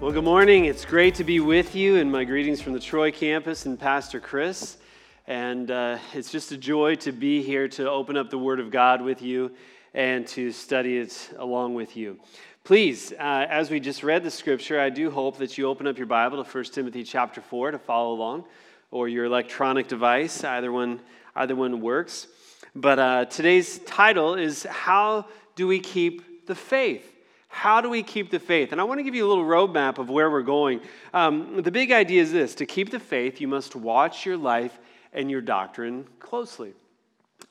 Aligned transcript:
Well, 0.00 0.12
good 0.12 0.24
morning. 0.24 0.64
It's 0.64 0.86
great 0.86 1.16
to 1.16 1.24
be 1.24 1.40
with 1.40 1.74
you, 1.74 1.96
and 1.96 2.10
my 2.10 2.24
greetings 2.24 2.62
from 2.62 2.72
the 2.72 2.80
Troy 2.80 3.12
campus 3.12 3.66
and 3.66 3.78
Pastor 3.78 4.18
Chris. 4.18 4.78
And 5.26 5.70
uh, 5.70 5.98
it's 6.14 6.32
just 6.32 6.52
a 6.52 6.56
joy 6.56 6.94
to 6.96 7.12
be 7.12 7.42
here 7.42 7.68
to 7.68 7.90
open 7.90 8.16
up 8.16 8.30
the 8.30 8.38
Word 8.38 8.60
of 8.60 8.70
God 8.70 9.02
with 9.02 9.20
you 9.20 9.50
and 9.92 10.26
to 10.28 10.52
study 10.52 10.96
it 10.96 11.34
along 11.36 11.74
with 11.74 11.98
you. 11.98 12.18
Please, 12.64 13.12
uh, 13.12 13.46
as 13.50 13.70
we 13.70 13.78
just 13.78 14.02
read 14.02 14.24
the 14.24 14.30
scripture, 14.30 14.80
I 14.80 14.88
do 14.88 15.10
hope 15.10 15.36
that 15.36 15.58
you 15.58 15.68
open 15.68 15.86
up 15.86 15.98
your 15.98 16.06
Bible 16.06 16.42
to 16.42 16.50
1 16.50 16.64
Timothy 16.64 17.04
chapter 17.04 17.42
4 17.42 17.72
to 17.72 17.78
follow 17.78 18.14
along, 18.14 18.46
or 18.90 19.06
your 19.06 19.26
electronic 19.26 19.86
device. 19.86 20.42
Either 20.44 20.72
one, 20.72 21.00
either 21.36 21.54
one 21.54 21.82
works. 21.82 22.26
But 22.74 22.98
uh, 22.98 23.24
today's 23.26 23.80
title 23.80 24.36
is 24.36 24.62
How 24.62 25.26
Do 25.56 25.66
We 25.66 25.78
Keep 25.78 26.46
the 26.46 26.54
Faith? 26.54 27.19
How 27.52 27.80
do 27.80 27.90
we 27.90 28.04
keep 28.04 28.30
the 28.30 28.38
faith? 28.38 28.70
And 28.70 28.80
I 28.80 28.84
want 28.84 29.00
to 29.00 29.02
give 29.02 29.14
you 29.14 29.26
a 29.26 29.28
little 29.28 29.44
roadmap 29.44 29.98
of 29.98 30.08
where 30.08 30.30
we're 30.30 30.42
going. 30.42 30.80
Um, 31.12 31.60
the 31.60 31.72
big 31.72 31.90
idea 31.90 32.22
is 32.22 32.30
this 32.32 32.54
to 32.54 32.64
keep 32.64 32.90
the 32.90 33.00
faith, 33.00 33.40
you 33.40 33.48
must 33.48 33.74
watch 33.74 34.24
your 34.24 34.36
life 34.36 34.78
and 35.12 35.28
your 35.28 35.40
doctrine 35.40 36.06
closely. 36.20 36.72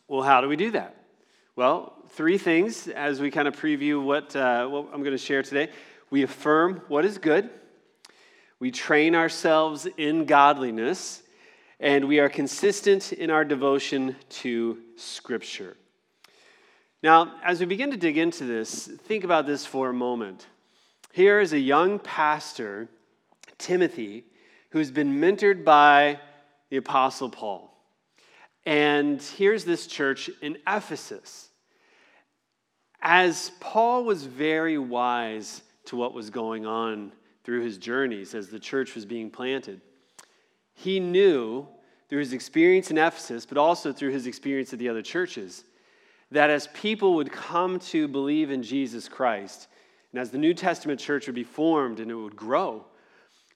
Well, 0.07 0.23
how 0.23 0.39
do 0.39 0.47
we 0.47 0.55
do 0.55 0.71
that? 0.71 0.95
Well, 1.57 1.93
three 2.11 2.37
things 2.37 2.87
as 2.87 3.19
we 3.19 3.29
kind 3.29 3.47
of 3.47 3.59
preview 3.59 4.01
what, 4.01 4.33
uh, 4.35 4.67
what 4.67 4.87
I'm 4.93 5.01
going 5.01 5.11
to 5.11 5.17
share 5.17 5.43
today. 5.43 5.69
We 6.09 6.23
affirm 6.23 6.81
what 6.87 7.03
is 7.03 7.17
good, 7.17 7.49
we 8.57 8.71
train 8.71 9.15
ourselves 9.15 9.85
in 9.97 10.25
godliness, 10.25 11.21
and 11.79 12.07
we 12.07 12.19
are 12.19 12.29
consistent 12.29 13.11
in 13.11 13.29
our 13.29 13.43
devotion 13.43 14.15
to 14.29 14.79
Scripture. 14.95 15.75
Now, 17.01 17.35
as 17.43 17.61
we 17.61 17.65
begin 17.65 17.91
to 17.91 17.97
dig 17.97 18.17
into 18.17 18.43
this, 18.43 18.87
think 18.87 19.23
about 19.23 19.45
this 19.45 19.65
for 19.65 19.89
a 19.89 19.93
moment. 19.93 20.47
Here 21.13 21.39
is 21.39 21.53
a 21.53 21.59
young 21.59 21.97
pastor, 21.97 22.89
Timothy, 23.57 24.25
who's 24.71 24.91
been 24.91 25.19
mentored 25.19 25.63
by 25.63 26.19
the 26.69 26.77
Apostle 26.77 27.29
Paul. 27.29 27.73
And 28.65 29.21
here's 29.21 29.63
this 29.63 29.87
church 29.87 30.29
in 30.41 30.57
Ephesus. 30.67 31.49
As 33.01 33.51
Paul 33.61 34.03
was 34.03 34.25
very 34.25 34.77
wise 34.77 35.61
to 35.85 35.95
what 35.95 36.13
was 36.13 36.29
going 36.29 36.65
on 36.65 37.13
through 37.45 37.61
his 37.63 37.77
journeys 37.77 38.35
as 38.35 38.49
the 38.49 38.59
church 38.59 38.93
was 38.93 39.05
being 39.05 39.31
planted, 39.31 39.79
he 40.73 40.99
knew 40.99 41.65
through 42.09 42.19
his 42.19 42.33
experience 42.33 42.91
in 42.91 42.97
Ephesus, 42.97 43.45
but 43.45 43.57
also 43.57 43.93
through 43.93 44.11
his 44.11 44.27
experience 44.27 44.73
at 44.73 44.79
the 44.79 44.89
other 44.89 45.01
churches, 45.01 45.63
that 46.31 46.49
as 46.49 46.67
people 46.67 47.15
would 47.15 47.31
come 47.31 47.79
to 47.79 48.07
believe 48.07 48.51
in 48.51 48.63
Jesus 48.63 49.07
Christ, 49.07 49.67
and 50.11 50.21
as 50.21 50.31
the 50.31 50.37
New 50.37 50.53
Testament 50.53 50.99
church 50.99 51.27
would 51.27 51.35
be 51.35 51.43
formed 51.43 51.99
and 51.99 52.09
it 52.09 52.15
would 52.15 52.35
grow, 52.35 52.85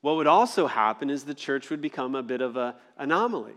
what 0.01 0.17
would 0.17 0.27
also 0.27 0.67
happen 0.67 1.09
is 1.09 1.23
the 1.23 1.33
church 1.33 1.69
would 1.69 1.81
become 1.81 2.15
a 2.15 2.23
bit 2.23 2.41
of 2.41 2.57
an 2.57 2.73
anomaly. 2.97 3.53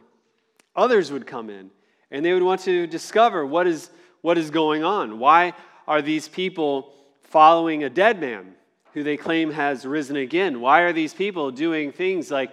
Others 0.77 1.11
would 1.11 1.27
come 1.27 1.51
in 1.51 1.71
and 2.11 2.25
they 2.25 2.33
would 2.33 2.43
want 2.43 2.61
to 2.63 2.87
discover 2.87 3.45
what 3.45 3.67
is, 3.67 3.91
what 4.21 4.39
is 4.39 4.51
going 4.51 4.85
on. 4.85 5.19
Why 5.19 5.55
are 5.89 6.03
these 6.03 6.29
people 6.29 6.93
following 7.25 7.83
a 7.83 7.91
dead 7.91 8.21
man 8.21 8.55
who 8.93 9.03
they 9.03 9.17
claim 9.17 9.51
has 9.51 9.85
risen 9.85 10.17
again? 10.17 10.61
Why 10.61 10.83
are 10.83 10.93
these 10.93 11.13
people 11.13 11.51
doing 11.51 11.91
things 11.91 12.31
like 12.31 12.53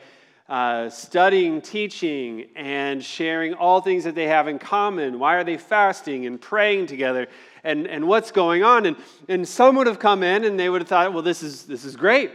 uh, 0.49 0.89
studying, 0.89 1.61
teaching, 1.61 2.47
and 2.55 3.03
sharing 3.03 3.53
all 3.53 3.81
things 3.81 4.03
that 4.03 4.15
they 4.15 4.27
have 4.27 4.47
in 4.47 4.59
common? 4.59 5.19
Why 5.19 5.35
are 5.35 5.43
they 5.43 5.57
fasting 5.57 6.25
and 6.25 6.39
praying 6.39 6.87
together? 6.87 7.27
And, 7.63 7.87
and 7.87 8.07
what's 8.07 8.31
going 8.31 8.63
on? 8.63 8.85
And, 8.85 8.97
and 9.29 9.47
some 9.47 9.75
would 9.77 9.87
have 9.87 9.99
come 9.99 10.21
in 10.21 10.43
and 10.43 10.59
they 10.59 10.69
would 10.69 10.81
have 10.81 10.87
thought, 10.87 11.13
well, 11.13 11.23
this 11.23 11.43
is, 11.43 11.65
this 11.65 11.85
is 11.85 11.95
great. 11.95 12.31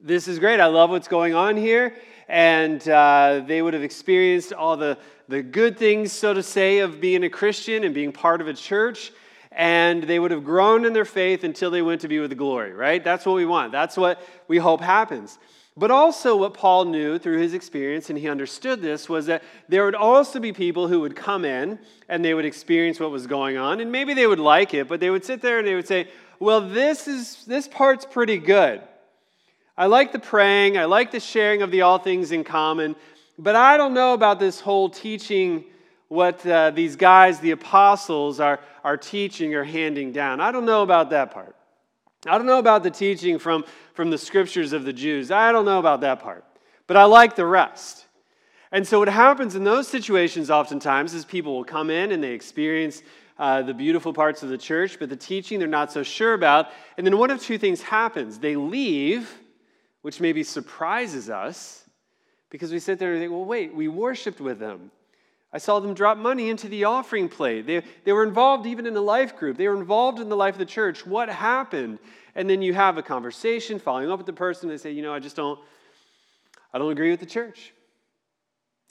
This 0.00 0.28
is 0.28 0.38
great. 0.38 0.60
I 0.60 0.66
love 0.66 0.90
what's 0.90 1.08
going 1.08 1.34
on 1.34 1.56
here. 1.56 1.94
And 2.28 2.86
uh, 2.88 3.42
they 3.46 3.62
would 3.62 3.74
have 3.74 3.82
experienced 3.82 4.52
all 4.52 4.76
the, 4.76 4.98
the 5.28 5.42
good 5.42 5.76
things, 5.78 6.12
so 6.12 6.32
to 6.32 6.42
say, 6.42 6.78
of 6.78 7.00
being 7.00 7.24
a 7.24 7.30
Christian 7.30 7.84
and 7.84 7.94
being 7.94 8.12
part 8.12 8.40
of 8.40 8.48
a 8.48 8.54
church. 8.54 9.12
And 9.50 10.02
they 10.02 10.18
would 10.18 10.30
have 10.30 10.44
grown 10.44 10.84
in 10.84 10.92
their 10.92 11.04
faith 11.04 11.42
until 11.42 11.70
they 11.70 11.82
went 11.82 12.02
to 12.02 12.08
be 12.08 12.20
with 12.20 12.30
the 12.30 12.36
glory, 12.36 12.72
right? 12.72 13.02
That's 13.02 13.26
what 13.26 13.34
we 13.34 13.44
want. 13.44 13.72
That's 13.72 13.96
what 13.96 14.22
we 14.46 14.58
hope 14.58 14.80
happens. 14.80 15.38
But 15.78 15.92
also, 15.92 16.34
what 16.34 16.54
Paul 16.54 16.86
knew 16.86 17.20
through 17.20 17.38
his 17.38 17.54
experience, 17.54 18.10
and 18.10 18.18
he 18.18 18.28
understood 18.28 18.82
this, 18.82 19.08
was 19.08 19.26
that 19.26 19.44
there 19.68 19.84
would 19.84 19.94
also 19.94 20.40
be 20.40 20.52
people 20.52 20.88
who 20.88 21.00
would 21.02 21.14
come 21.14 21.44
in 21.44 21.78
and 22.08 22.24
they 22.24 22.34
would 22.34 22.44
experience 22.44 22.98
what 22.98 23.12
was 23.12 23.28
going 23.28 23.56
on, 23.56 23.78
and 23.78 23.92
maybe 23.92 24.12
they 24.12 24.26
would 24.26 24.40
like 24.40 24.74
it, 24.74 24.88
but 24.88 24.98
they 24.98 25.08
would 25.08 25.24
sit 25.24 25.40
there 25.40 25.60
and 25.60 25.68
they 25.68 25.76
would 25.76 25.86
say, 25.86 26.08
Well, 26.40 26.68
this, 26.68 27.06
is, 27.06 27.44
this 27.44 27.68
part's 27.68 28.04
pretty 28.04 28.38
good. 28.38 28.82
I 29.76 29.86
like 29.86 30.10
the 30.10 30.18
praying, 30.18 30.76
I 30.76 30.86
like 30.86 31.12
the 31.12 31.20
sharing 31.20 31.62
of 31.62 31.70
the 31.70 31.82
all 31.82 31.98
things 31.98 32.32
in 32.32 32.42
common, 32.42 32.96
but 33.38 33.54
I 33.54 33.76
don't 33.76 33.94
know 33.94 34.14
about 34.14 34.40
this 34.40 34.58
whole 34.58 34.90
teaching 34.90 35.64
what 36.08 36.44
uh, 36.44 36.70
these 36.70 36.96
guys, 36.96 37.38
the 37.38 37.52
apostles, 37.52 38.40
are, 38.40 38.58
are 38.82 38.96
teaching 38.96 39.54
or 39.54 39.62
handing 39.62 40.10
down. 40.10 40.40
I 40.40 40.50
don't 40.50 40.64
know 40.64 40.82
about 40.82 41.10
that 41.10 41.30
part. 41.30 41.54
I 42.26 42.36
don't 42.36 42.46
know 42.46 42.58
about 42.58 42.82
the 42.82 42.90
teaching 42.90 43.38
from, 43.38 43.64
from 43.94 44.10
the 44.10 44.18
scriptures 44.18 44.72
of 44.72 44.84
the 44.84 44.92
Jews. 44.92 45.30
I 45.30 45.52
don't 45.52 45.64
know 45.64 45.78
about 45.78 46.00
that 46.00 46.20
part. 46.20 46.44
But 46.86 46.96
I 46.96 47.04
like 47.04 47.36
the 47.36 47.46
rest. 47.46 48.06
And 48.72 48.86
so, 48.86 48.98
what 48.98 49.08
happens 49.08 49.54
in 49.54 49.64
those 49.64 49.88
situations 49.88 50.50
oftentimes 50.50 51.14
is 51.14 51.24
people 51.24 51.54
will 51.54 51.64
come 51.64 51.90
in 51.90 52.12
and 52.12 52.22
they 52.22 52.32
experience 52.32 53.02
uh, 53.38 53.62
the 53.62 53.72
beautiful 53.72 54.12
parts 54.12 54.42
of 54.42 54.48
the 54.48 54.58
church, 54.58 54.98
but 54.98 55.08
the 55.08 55.16
teaching 55.16 55.58
they're 55.58 55.68
not 55.68 55.92
so 55.92 56.02
sure 56.02 56.34
about. 56.34 56.68
And 56.96 57.06
then 57.06 57.18
one 57.18 57.30
of 57.30 57.40
two 57.40 57.56
things 57.56 57.80
happens 57.80 58.38
they 58.38 58.56
leave, 58.56 59.32
which 60.02 60.20
maybe 60.20 60.42
surprises 60.42 61.30
us 61.30 61.84
because 62.50 62.72
we 62.72 62.78
sit 62.78 62.98
there 62.98 63.12
and 63.12 63.20
think, 63.20 63.30
well, 63.30 63.44
wait, 63.44 63.74
we 63.74 63.88
worshiped 63.88 64.40
with 64.40 64.58
them. 64.58 64.90
I 65.52 65.58
saw 65.58 65.80
them 65.80 65.94
drop 65.94 66.18
money 66.18 66.50
into 66.50 66.68
the 66.68 66.84
offering 66.84 67.28
plate. 67.28 67.66
They, 67.66 67.82
they 68.04 68.12
were 68.12 68.22
involved 68.22 68.66
even 68.66 68.86
in 68.86 68.94
a 68.96 69.00
life 69.00 69.36
group. 69.36 69.56
They 69.56 69.66
were 69.66 69.78
involved 69.78 70.20
in 70.20 70.28
the 70.28 70.36
life 70.36 70.54
of 70.54 70.58
the 70.58 70.66
church. 70.66 71.06
What 71.06 71.30
happened? 71.30 71.98
And 72.34 72.48
then 72.50 72.60
you 72.60 72.74
have 72.74 72.98
a 72.98 73.02
conversation, 73.02 73.78
following 73.78 74.10
up 74.10 74.18
with 74.18 74.26
the 74.26 74.32
person. 74.32 74.68
They 74.68 74.76
say, 74.76 74.90
you 74.90 75.02
know, 75.02 75.14
I 75.14 75.20
just 75.20 75.36
don't, 75.36 75.58
I 76.72 76.78
don't 76.78 76.92
agree 76.92 77.10
with 77.10 77.20
the 77.20 77.26
church. 77.26 77.72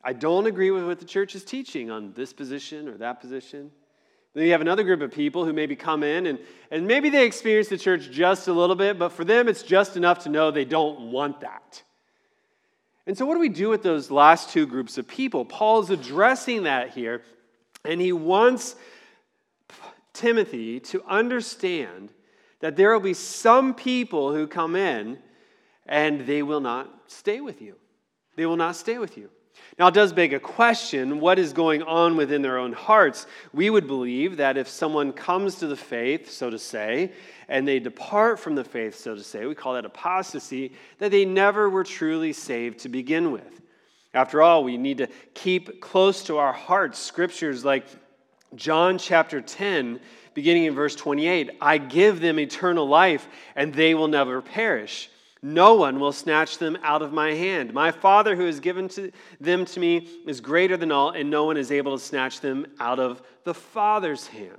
I 0.03 0.13
don't 0.13 0.47
agree 0.47 0.71
with 0.71 0.85
what 0.85 0.99
the 0.99 1.05
church 1.05 1.35
is 1.35 1.43
teaching 1.43 1.91
on 1.91 2.13
this 2.13 2.33
position 2.33 2.87
or 2.87 2.97
that 2.97 3.21
position. 3.21 3.71
Then 4.33 4.45
you 4.45 4.51
have 4.51 4.61
another 4.61 4.83
group 4.83 5.01
of 5.01 5.11
people 5.11 5.45
who 5.45 5.53
maybe 5.53 5.75
come 5.75 6.03
in 6.03 6.27
and, 6.27 6.39
and 6.71 6.87
maybe 6.87 7.09
they 7.09 7.25
experience 7.25 7.69
the 7.69 7.77
church 7.77 8.11
just 8.11 8.47
a 8.47 8.53
little 8.53 8.75
bit, 8.75 8.99
but 8.99 9.09
for 9.09 9.23
them 9.23 9.47
it's 9.47 9.63
just 9.63 9.97
enough 9.97 10.19
to 10.19 10.29
know 10.29 10.51
they 10.51 10.65
don't 10.65 11.11
want 11.11 11.41
that. 11.41 11.83
And 13.07 13.17
so, 13.17 13.25
what 13.25 13.35
do 13.35 13.39
we 13.39 13.49
do 13.49 13.69
with 13.69 13.83
those 13.83 14.11
last 14.11 14.49
two 14.49 14.67
groups 14.67 14.97
of 14.97 15.07
people? 15.07 15.45
Paul 15.45 15.79
is 15.81 15.89
addressing 15.89 16.63
that 16.63 16.89
here, 16.89 17.23
and 17.85 18.01
he 18.01 18.11
wants 18.11 18.75
Timothy 20.11 20.81
to 20.81 21.01
understand 21.07 22.11
that 22.59 22.75
there 22.75 22.91
will 22.91 22.99
be 22.99 23.13
some 23.13 23.73
people 23.73 24.33
who 24.33 24.45
come 24.45 24.75
in 24.75 25.19
and 25.85 26.27
they 26.27 26.43
will 26.43 26.59
not 26.59 26.91
stay 27.07 27.39
with 27.39 27.61
you. 27.61 27.75
They 28.35 28.45
will 28.45 28.57
not 28.57 28.75
stay 28.75 28.97
with 28.97 29.17
you. 29.17 29.29
Now, 29.79 29.87
it 29.87 29.93
does 29.93 30.11
beg 30.11 30.33
a 30.33 30.39
question 30.39 31.19
what 31.19 31.37
is 31.37 31.53
going 31.53 31.83
on 31.83 32.17
within 32.17 32.41
their 32.41 32.57
own 32.57 32.73
hearts? 32.73 33.27
We 33.53 33.69
would 33.69 33.85
believe 33.85 34.37
that 34.37 34.57
if 34.57 34.67
someone 34.67 35.13
comes 35.13 35.55
to 35.55 35.67
the 35.67 35.75
faith, 35.75 36.31
so 36.31 36.49
to 36.49 36.57
say, 36.57 37.11
and 37.47 37.67
they 37.67 37.79
depart 37.79 38.39
from 38.39 38.55
the 38.55 38.63
faith, 38.63 38.95
so 38.95 39.13
to 39.13 39.23
say, 39.23 39.45
we 39.45 39.53
call 39.53 39.75
that 39.75 39.85
apostasy, 39.85 40.73
that 40.97 41.11
they 41.11 41.25
never 41.25 41.69
were 41.69 41.83
truly 41.83 42.33
saved 42.33 42.79
to 42.79 42.89
begin 42.89 43.31
with. 43.31 43.61
After 44.15 44.41
all, 44.41 44.63
we 44.63 44.77
need 44.77 44.97
to 44.97 45.07
keep 45.35 45.79
close 45.79 46.23
to 46.23 46.37
our 46.37 46.53
hearts 46.53 46.97
scriptures 46.97 47.63
like 47.63 47.85
John 48.55 48.97
chapter 48.97 49.41
10, 49.41 49.99
beginning 50.33 50.65
in 50.65 50.73
verse 50.73 50.95
28 50.95 51.51
I 51.61 51.77
give 51.77 52.19
them 52.19 52.39
eternal 52.39 52.87
life, 52.87 53.27
and 53.55 53.73
they 53.73 53.93
will 53.93 54.07
never 54.07 54.41
perish 54.41 55.09
no 55.41 55.75
one 55.75 55.99
will 55.99 56.11
snatch 56.11 56.57
them 56.57 56.77
out 56.81 57.01
of 57.01 57.13
my 57.13 57.33
hand. 57.33 57.73
My 57.73 57.91
Father 57.91 58.35
who 58.35 58.45
has 58.45 58.59
given 58.59 58.87
to 58.89 59.11
them 59.39 59.65
to 59.65 59.79
me 59.79 60.07
is 60.25 60.41
greater 60.41 60.77
than 60.77 60.91
all, 60.91 61.11
and 61.11 61.29
no 61.29 61.45
one 61.45 61.57
is 61.57 61.71
able 61.71 61.97
to 61.97 62.03
snatch 62.03 62.39
them 62.39 62.65
out 62.79 62.99
of 62.99 63.21
the 63.43 63.53
Father's 63.53 64.27
hand. 64.27 64.57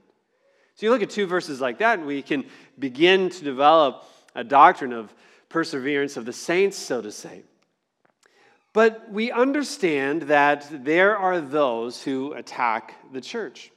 So 0.74 0.86
you 0.86 0.90
look 0.90 1.02
at 1.02 1.10
two 1.10 1.26
verses 1.26 1.60
like 1.60 1.78
that, 1.78 1.98
and 1.98 2.06
we 2.06 2.22
can 2.22 2.44
begin 2.78 3.30
to 3.30 3.44
develop 3.44 4.04
a 4.34 4.44
doctrine 4.44 4.92
of 4.92 5.12
perseverance 5.48 6.16
of 6.16 6.24
the 6.24 6.32
saints, 6.32 6.76
so 6.76 7.02
to 7.02 7.10
say. 7.10 7.42
But 8.72 9.10
we 9.10 9.32
understand 9.32 10.22
that 10.22 10.84
there 10.84 11.16
are 11.16 11.40
those 11.40 12.02
who 12.02 12.34
attack 12.34 12.94
the 13.12 13.20
church. 13.20 13.72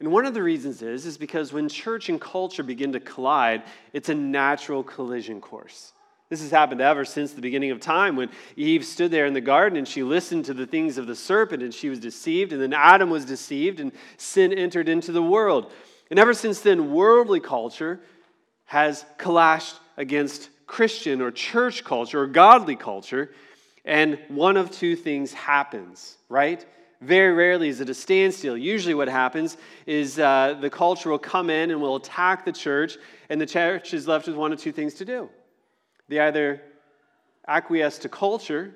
And 0.00 0.12
one 0.12 0.24
of 0.24 0.34
the 0.34 0.42
reasons 0.42 0.82
is, 0.82 1.04
is 1.04 1.18
because 1.18 1.52
when 1.52 1.68
church 1.68 2.08
and 2.08 2.20
culture 2.20 2.62
begin 2.62 2.92
to 2.92 3.00
collide, 3.00 3.64
it's 3.92 4.08
a 4.08 4.14
natural 4.14 4.82
collision 4.82 5.40
course. 5.40 5.92
This 6.28 6.40
has 6.40 6.50
happened 6.50 6.80
ever 6.80 7.04
since 7.04 7.32
the 7.32 7.40
beginning 7.40 7.70
of 7.70 7.78
time 7.78 8.16
when 8.16 8.30
Eve 8.56 8.84
stood 8.84 9.12
there 9.12 9.26
in 9.26 9.34
the 9.34 9.40
garden 9.40 9.78
and 9.78 9.86
she 9.86 10.02
listened 10.02 10.46
to 10.46 10.54
the 10.54 10.66
things 10.66 10.98
of 10.98 11.06
the 11.06 11.14
serpent 11.14 11.62
and 11.62 11.72
she 11.72 11.88
was 11.88 12.00
deceived, 12.00 12.52
and 12.52 12.60
then 12.60 12.72
Adam 12.72 13.10
was 13.10 13.24
deceived 13.24 13.78
and 13.78 13.92
sin 14.16 14.52
entered 14.52 14.88
into 14.88 15.12
the 15.12 15.22
world. 15.22 15.72
And 16.10 16.18
ever 16.18 16.34
since 16.34 16.60
then, 16.60 16.92
worldly 16.92 17.40
culture 17.40 18.00
has 18.64 19.04
clashed 19.18 19.76
against 19.96 20.50
Christian 20.66 21.20
or 21.20 21.30
church 21.30 21.84
culture 21.84 22.22
or 22.22 22.26
godly 22.26 22.74
culture, 22.74 23.30
and 23.84 24.18
one 24.28 24.56
of 24.56 24.72
two 24.72 24.96
things 24.96 25.32
happens, 25.32 26.16
right? 26.28 26.64
Very 27.00 27.32
rarely 27.32 27.68
is 27.68 27.80
it 27.80 27.88
a 27.88 27.94
standstill. 27.94 28.56
Usually, 28.56 28.94
what 28.94 29.08
happens 29.08 29.56
is 29.86 30.18
uh, 30.18 30.56
the 30.60 30.70
culture 30.70 31.10
will 31.10 31.18
come 31.18 31.50
in 31.50 31.70
and 31.70 31.80
will 31.80 31.96
attack 31.96 32.44
the 32.44 32.52
church, 32.52 32.96
and 33.28 33.40
the 33.40 33.46
church 33.46 33.94
is 33.94 34.08
left 34.08 34.26
with 34.26 34.34
one 34.34 34.52
of 34.52 34.58
two 34.58 34.72
things 34.72 34.94
to 34.94 35.04
do. 35.04 35.28
They 36.08 36.20
either 36.20 36.62
acquiesce 37.46 37.98
to 37.98 38.08
culture, 38.08 38.74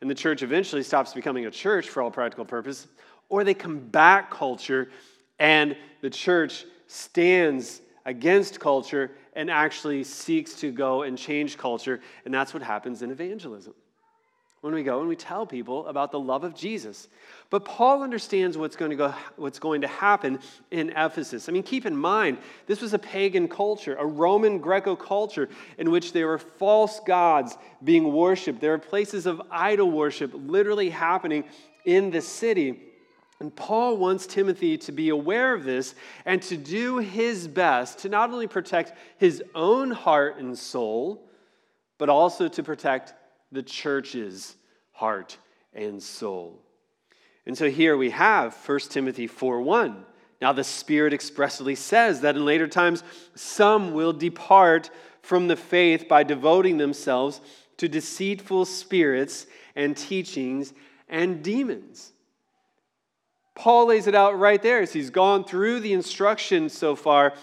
and 0.00 0.10
the 0.10 0.14
church 0.14 0.42
eventually 0.42 0.82
stops 0.82 1.12
becoming 1.12 1.46
a 1.46 1.50
church 1.50 1.88
for 1.88 2.02
all 2.02 2.10
practical 2.10 2.44
purposes, 2.44 2.86
or 3.28 3.44
they 3.44 3.54
combat 3.54 4.30
culture, 4.30 4.90
and 5.38 5.76
the 6.00 6.10
church 6.10 6.64
stands 6.86 7.80
against 8.06 8.58
culture 8.60 9.12
and 9.34 9.50
actually 9.50 10.02
seeks 10.02 10.54
to 10.54 10.72
go 10.72 11.02
and 11.02 11.16
change 11.16 11.56
culture. 11.56 12.00
And 12.24 12.34
that's 12.34 12.52
what 12.52 12.62
happens 12.62 13.02
in 13.02 13.10
evangelism 13.10 13.74
when 14.60 14.74
we 14.74 14.82
go 14.82 15.00
and 15.00 15.08
we 15.08 15.16
tell 15.16 15.46
people 15.46 15.86
about 15.86 16.12
the 16.12 16.20
love 16.20 16.44
of 16.44 16.54
Jesus. 16.54 17.08
But 17.48 17.64
Paul 17.64 18.02
understands 18.02 18.58
what's 18.58 18.76
going 18.76 18.90
to 18.90 18.96
go 18.96 19.14
what's 19.36 19.58
going 19.58 19.80
to 19.80 19.86
happen 19.88 20.38
in 20.70 20.90
Ephesus. 20.90 21.48
I 21.48 21.52
mean, 21.52 21.62
keep 21.62 21.86
in 21.86 21.96
mind, 21.96 22.38
this 22.66 22.82
was 22.82 22.92
a 22.92 22.98
pagan 22.98 23.48
culture, 23.48 23.96
a 23.96 24.04
Roman 24.04 24.58
Greco 24.58 24.94
culture 24.94 25.48
in 25.78 25.90
which 25.90 26.12
there 26.12 26.26
were 26.26 26.38
false 26.38 27.00
gods 27.00 27.56
being 27.82 28.12
worshiped. 28.12 28.60
There 28.60 28.72
were 28.72 28.78
places 28.78 29.24
of 29.24 29.40
idol 29.50 29.90
worship 29.90 30.30
literally 30.34 30.90
happening 30.90 31.44
in 31.86 32.10
the 32.10 32.20
city. 32.20 32.82
And 33.40 33.56
Paul 33.56 33.96
wants 33.96 34.26
Timothy 34.26 34.76
to 34.76 34.92
be 34.92 35.08
aware 35.08 35.54
of 35.54 35.64
this 35.64 35.94
and 36.26 36.42
to 36.42 36.58
do 36.58 36.98
his 36.98 37.48
best 37.48 38.00
to 38.00 38.10
not 38.10 38.30
only 38.30 38.46
protect 38.46 38.92
his 39.16 39.42
own 39.54 39.90
heart 39.90 40.36
and 40.36 40.58
soul, 40.58 41.26
but 41.96 42.10
also 42.10 42.48
to 42.48 42.62
protect 42.62 43.14
the 43.52 43.62
church's 43.62 44.56
heart 44.92 45.36
and 45.72 46.02
soul. 46.02 46.60
And 47.46 47.56
so 47.56 47.70
here 47.70 47.96
we 47.96 48.10
have 48.10 48.54
1 48.54 48.90
Timothy 48.90 49.26
4:1. 49.26 50.04
Now 50.40 50.52
the 50.52 50.64
Spirit 50.64 51.12
expressly 51.12 51.74
says 51.74 52.20
that 52.20 52.36
in 52.36 52.44
later 52.44 52.68
times 52.68 53.02
some 53.34 53.92
will 53.92 54.12
depart 54.12 54.90
from 55.22 55.48
the 55.48 55.56
faith 55.56 56.08
by 56.08 56.22
devoting 56.22 56.78
themselves 56.78 57.40
to 57.76 57.88
deceitful 57.88 58.64
spirits 58.64 59.46
and 59.74 59.96
teachings 59.96 60.72
and 61.08 61.42
demons. 61.42 62.12
Paul 63.54 63.86
lays 63.86 64.06
it 64.06 64.14
out 64.14 64.38
right 64.38 64.62
there 64.62 64.80
as 64.80 64.92
he's 64.92 65.10
gone 65.10 65.44
through 65.44 65.80
the 65.80 65.92
instructions 65.92 66.72
so 66.72 66.96
far 66.96 67.34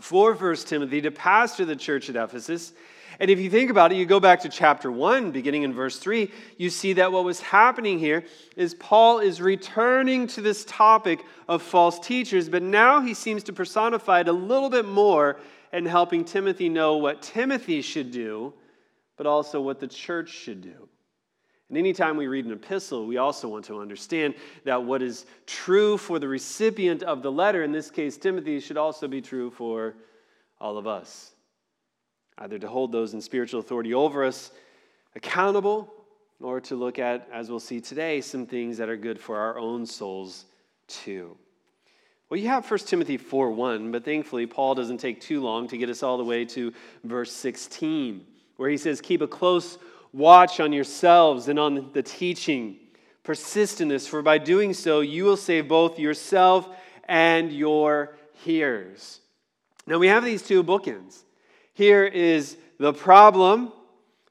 for 0.00 0.34
1 0.34 0.66
Timothy 0.66 1.00
to 1.02 1.10
pastor 1.10 1.64
the 1.64 1.76
church 1.76 2.08
at 2.08 2.16
Ephesus. 2.16 2.72
And 3.20 3.30
if 3.30 3.38
you 3.38 3.48
think 3.48 3.70
about 3.70 3.92
it, 3.92 3.96
you 3.96 4.06
go 4.06 4.20
back 4.20 4.40
to 4.40 4.48
chapter 4.48 4.90
1, 4.90 5.30
beginning 5.30 5.62
in 5.62 5.72
verse 5.72 5.98
3, 5.98 6.30
you 6.56 6.70
see 6.70 6.94
that 6.94 7.12
what 7.12 7.24
was 7.24 7.40
happening 7.40 7.98
here 7.98 8.24
is 8.56 8.74
Paul 8.74 9.20
is 9.20 9.40
returning 9.40 10.26
to 10.28 10.40
this 10.40 10.64
topic 10.64 11.24
of 11.48 11.62
false 11.62 12.00
teachers, 12.00 12.48
but 12.48 12.62
now 12.62 13.00
he 13.00 13.14
seems 13.14 13.44
to 13.44 13.52
personify 13.52 14.20
it 14.20 14.28
a 14.28 14.32
little 14.32 14.70
bit 14.70 14.86
more 14.86 15.38
and 15.72 15.86
helping 15.86 16.24
Timothy 16.24 16.68
know 16.68 16.96
what 16.96 17.22
Timothy 17.22 17.82
should 17.82 18.10
do, 18.10 18.52
but 19.16 19.26
also 19.26 19.60
what 19.60 19.80
the 19.80 19.88
church 19.88 20.30
should 20.30 20.60
do. 20.60 20.88
And 21.68 21.78
anytime 21.78 22.16
we 22.16 22.26
read 22.26 22.44
an 22.44 22.52
epistle, 22.52 23.06
we 23.06 23.16
also 23.16 23.48
want 23.48 23.64
to 23.66 23.80
understand 23.80 24.34
that 24.64 24.82
what 24.82 25.02
is 25.02 25.26
true 25.46 25.96
for 25.96 26.18
the 26.18 26.28
recipient 26.28 27.02
of 27.02 27.22
the 27.22 27.32
letter, 27.32 27.62
in 27.62 27.72
this 27.72 27.90
case 27.90 28.16
Timothy, 28.16 28.60
should 28.60 28.76
also 28.76 29.08
be 29.08 29.20
true 29.20 29.50
for 29.50 29.94
all 30.60 30.78
of 30.78 30.86
us 30.86 31.33
either 32.38 32.58
to 32.58 32.68
hold 32.68 32.92
those 32.92 33.14
in 33.14 33.20
spiritual 33.20 33.60
authority 33.60 33.94
over 33.94 34.24
us 34.24 34.50
accountable 35.16 35.92
or 36.40 36.60
to 36.60 36.74
look 36.74 36.98
at, 36.98 37.28
as 37.32 37.48
we'll 37.48 37.60
see 37.60 37.80
today, 37.80 38.20
some 38.20 38.46
things 38.46 38.76
that 38.76 38.88
are 38.88 38.96
good 38.96 39.18
for 39.18 39.38
our 39.38 39.58
own 39.58 39.86
souls 39.86 40.46
too. 40.88 41.36
Well, 42.28 42.40
you 42.40 42.48
have 42.48 42.68
1 42.68 42.80
Timothy 42.80 43.16
4 43.16 43.50
1, 43.50 43.92
but 43.92 44.04
thankfully, 44.04 44.46
Paul 44.46 44.74
doesn't 44.74 44.98
take 44.98 45.20
too 45.20 45.40
long 45.40 45.68
to 45.68 45.76
get 45.76 45.88
us 45.88 46.02
all 46.02 46.18
the 46.18 46.24
way 46.24 46.44
to 46.46 46.72
verse 47.04 47.32
16, 47.32 48.24
where 48.56 48.70
he 48.70 48.76
says, 48.76 49.00
Keep 49.00 49.20
a 49.20 49.26
close 49.26 49.78
watch 50.12 50.58
on 50.58 50.72
yourselves 50.72 51.48
and 51.48 51.58
on 51.58 51.90
the 51.92 52.02
teaching. 52.02 52.76
Persist 53.22 53.80
in 53.80 53.88
this, 53.88 54.06
for 54.06 54.22
by 54.22 54.38
doing 54.38 54.74
so, 54.74 55.00
you 55.00 55.24
will 55.24 55.36
save 55.36 55.68
both 55.68 55.98
yourself 55.98 56.68
and 57.08 57.52
your 57.52 58.16
hearers. 58.44 59.20
Now, 59.86 59.98
we 59.98 60.08
have 60.08 60.24
these 60.24 60.42
two 60.42 60.64
bookends. 60.64 61.23
Here 61.74 62.04
is 62.04 62.56
the 62.78 62.92
problem. 62.92 63.72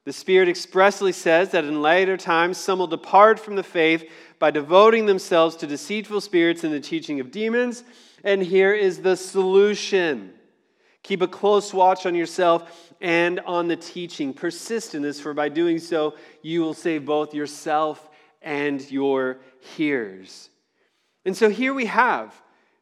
The 0.04 0.12
Spirit 0.12 0.48
expressly 0.48 1.12
says 1.12 1.50
that 1.50 1.64
in 1.64 1.80
later 1.80 2.16
times 2.16 2.58
some 2.58 2.78
will 2.78 2.86
depart 2.86 3.38
from 3.38 3.54
the 3.54 3.62
faith 3.62 4.10
by 4.38 4.50
devoting 4.50 5.06
themselves 5.06 5.56
to 5.56 5.66
deceitful 5.66 6.20
spirits 6.20 6.64
and 6.64 6.72
the 6.72 6.80
teaching 6.80 7.20
of 7.20 7.30
demons. 7.30 7.84
And 8.22 8.42
here 8.42 8.72
is 8.72 9.00
the 9.00 9.16
solution 9.16 10.32
keep 11.02 11.20
a 11.20 11.28
close 11.28 11.74
watch 11.74 12.06
on 12.06 12.14
yourself 12.14 12.92
and 13.00 13.38
on 13.40 13.68
the 13.68 13.76
teaching. 13.76 14.32
Persist 14.32 14.94
in 14.94 15.02
this, 15.02 15.20
for 15.20 15.34
by 15.34 15.50
doing 15.50 15.78
so, 15.78 16.14
you 16.40 16.62
will 16.62 16.72
save 16.72 17.04
both 17.04 17.34
yourself 17.34 18.08
and 18.40 18.90
your 18.90 19.38
hearers. 19.60 20.48
And 21.26 21.36
so 21.36 21.50
here 21.50 21.74
we 21.74 21.84
have 21.86 22.34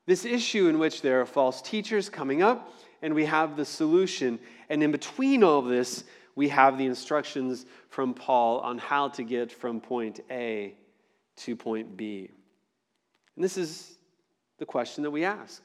this 0.06 0.25
issue 0.25 0.69
in 0.69 0.79
which 0.79 1.03
there 1.03 1.20
are 1.20 1.26
false 1.26 1.61
teachers 1.62 2.08
coming 2.08 2.43
up 2.43 2.73
and 3.02 3.14
we 3.14 3.25
have 3.25 3.56
the 3.56 3.64
solution. 3.64 4.38
And 4.70 4.82
in 4.82 4.93
between 4.93 5.43
all 5.44 5.58
of 5.58 5.66
this, 5.66 6.04
we 6.34 6.49
have 6.49 6.78
the 6.78 6.87
instructions 6.87 7.66
from 7.90 8.14
Paul 8.14 8.60
on 8.60 8.78
how 8.78 9.08
to 9.10 9.22
get 9.22 9.52
from 9.52 9.81
point 9.81 10.20
A 10.31 10.74
to 11.36 11.56
point 11.56 11.96
B. 11.96 12.31
And 13.36 13.44
this 13.44 13.56
is 13.56 13.96
the 14.58 14.67
question 14.67 15.03
that 15.03 15.10
we 15.10 15.24
ask 15.24 15.60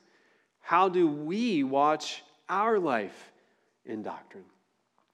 How 0.59 0.89
do 0.89 1.07
we 1.07 1.63
watch 1.63 2.23
our 2.50 2.79
life 2.79 3.31
in 3.85 4.03
doctrine? 4.03 4.45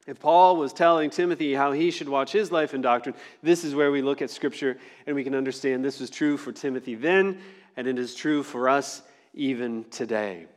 If 0.05 0.19
Paul 0.19 0.57
was 0.57 0.73
telling 0.73 1.09
Timothy 1.09 1.53
how 1.53 1.71
he 1.71 1.89
should 1.89 2.09
watch 2.09 2.31
his 2.31 2.51
life 2.51 2.73
in 2.73 2.81
doctrine, 2.81 3.15
this 3.41 3.63
is 3.63 3.73
where 3.73 3.89
we 3.89 4.01
look 4.01 4.21
at 4.21 4.29
Scripture 4.29 4.77
and 5.07 5.15
we 5.15 5.23
can 5.23 5.33
understand 5.33 5.83
this 5.83 5.99
was 5.99 6.09
true 6.09 6.35
for 6.35 6.51
Timothy 6.51 6.95
then, 6.95 7.39
and 7.77 7.87
it 7.87 7.97
is 7.97 8.13
true 8.13 8.43
for 8.43 8.67
us 8.67 9.01
even 9.33 9.85
today. 9.91 10.47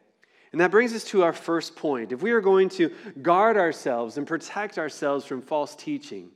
And 0.57 0.63
that 0.63 0.71
brings 0.71 0.95
us 0.95 1.05
to 1.09 1.23
our 1.23 1.35
first 1.35 1.77
point. 1.77 2.13
If 2.13 2.23
we 2.23 2.31
are 2.31 2.41
going 2.41 2.71
to 2.71 2.91
guard 3.21 3.59
ourselves 3.59 4.17
and 4.17 4.27
protect 4.27 4.79
ourselves 4.79 5.27
from 5.27 5.43
false 5.43 5.75
teaching, 5.75 6.31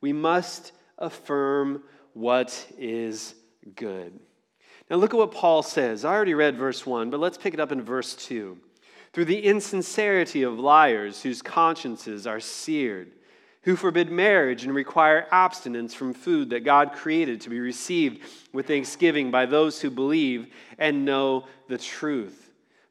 we 0.00 0.12
must 0.12 0.72
affirm 0.98 1.84
what 2.12 2.66
is 2.76 3.36
good. 3.76 4.18
Now, 4.90 4.96
look 4.96 5.14
at 5.14 5.18
what 5.18 5.30
Paul 5.30 5.62
says. 5.62 6.04
I 6.04 6.12
already 6.12 6.34
read 6.34 6.56
verse 6.56 6.84
1, 6.84 7.10
but 7.10 7.20
let's 7.20 7.38
pick 7.38 7.54
it 7.54 7.60
up 7.60 7.70
in 7.70 7.80
verse 7.80 8.16
2. 8.16 8.58
Through 9.12 9.26
the 9.26 9.44
insincerity 9.44 10.42
of 10.42 10.58
liars 10.58 11.22
whose 11.22 11.40
consciences 11.40 12.26
are 12.26 12.40
seared, 12.40 13.12
who 13.62 13.76
forbid 13.76 14.10
marriage 14.10 14.64
and 14.64 14.74
require 14.74 15.28
abstinence 15.30 15.94
from 15.94 16.12
food 16.12 16.50
that 16.50 16.64
God 16.64 16.90
created 16.92 17.40
to 17.42 17.50
be 17.50 17.60
received 17.60 18.20
with 18.52 18.66
thanksgiving 18.66 19.30
by 19.30 19.46
those 19.46 19.80
who 19.80 19.90
believe 19.90 20.48
and 20.76 21.04
know 21.04 21.46
the 21.68 21.78
truth. 21.78 22.49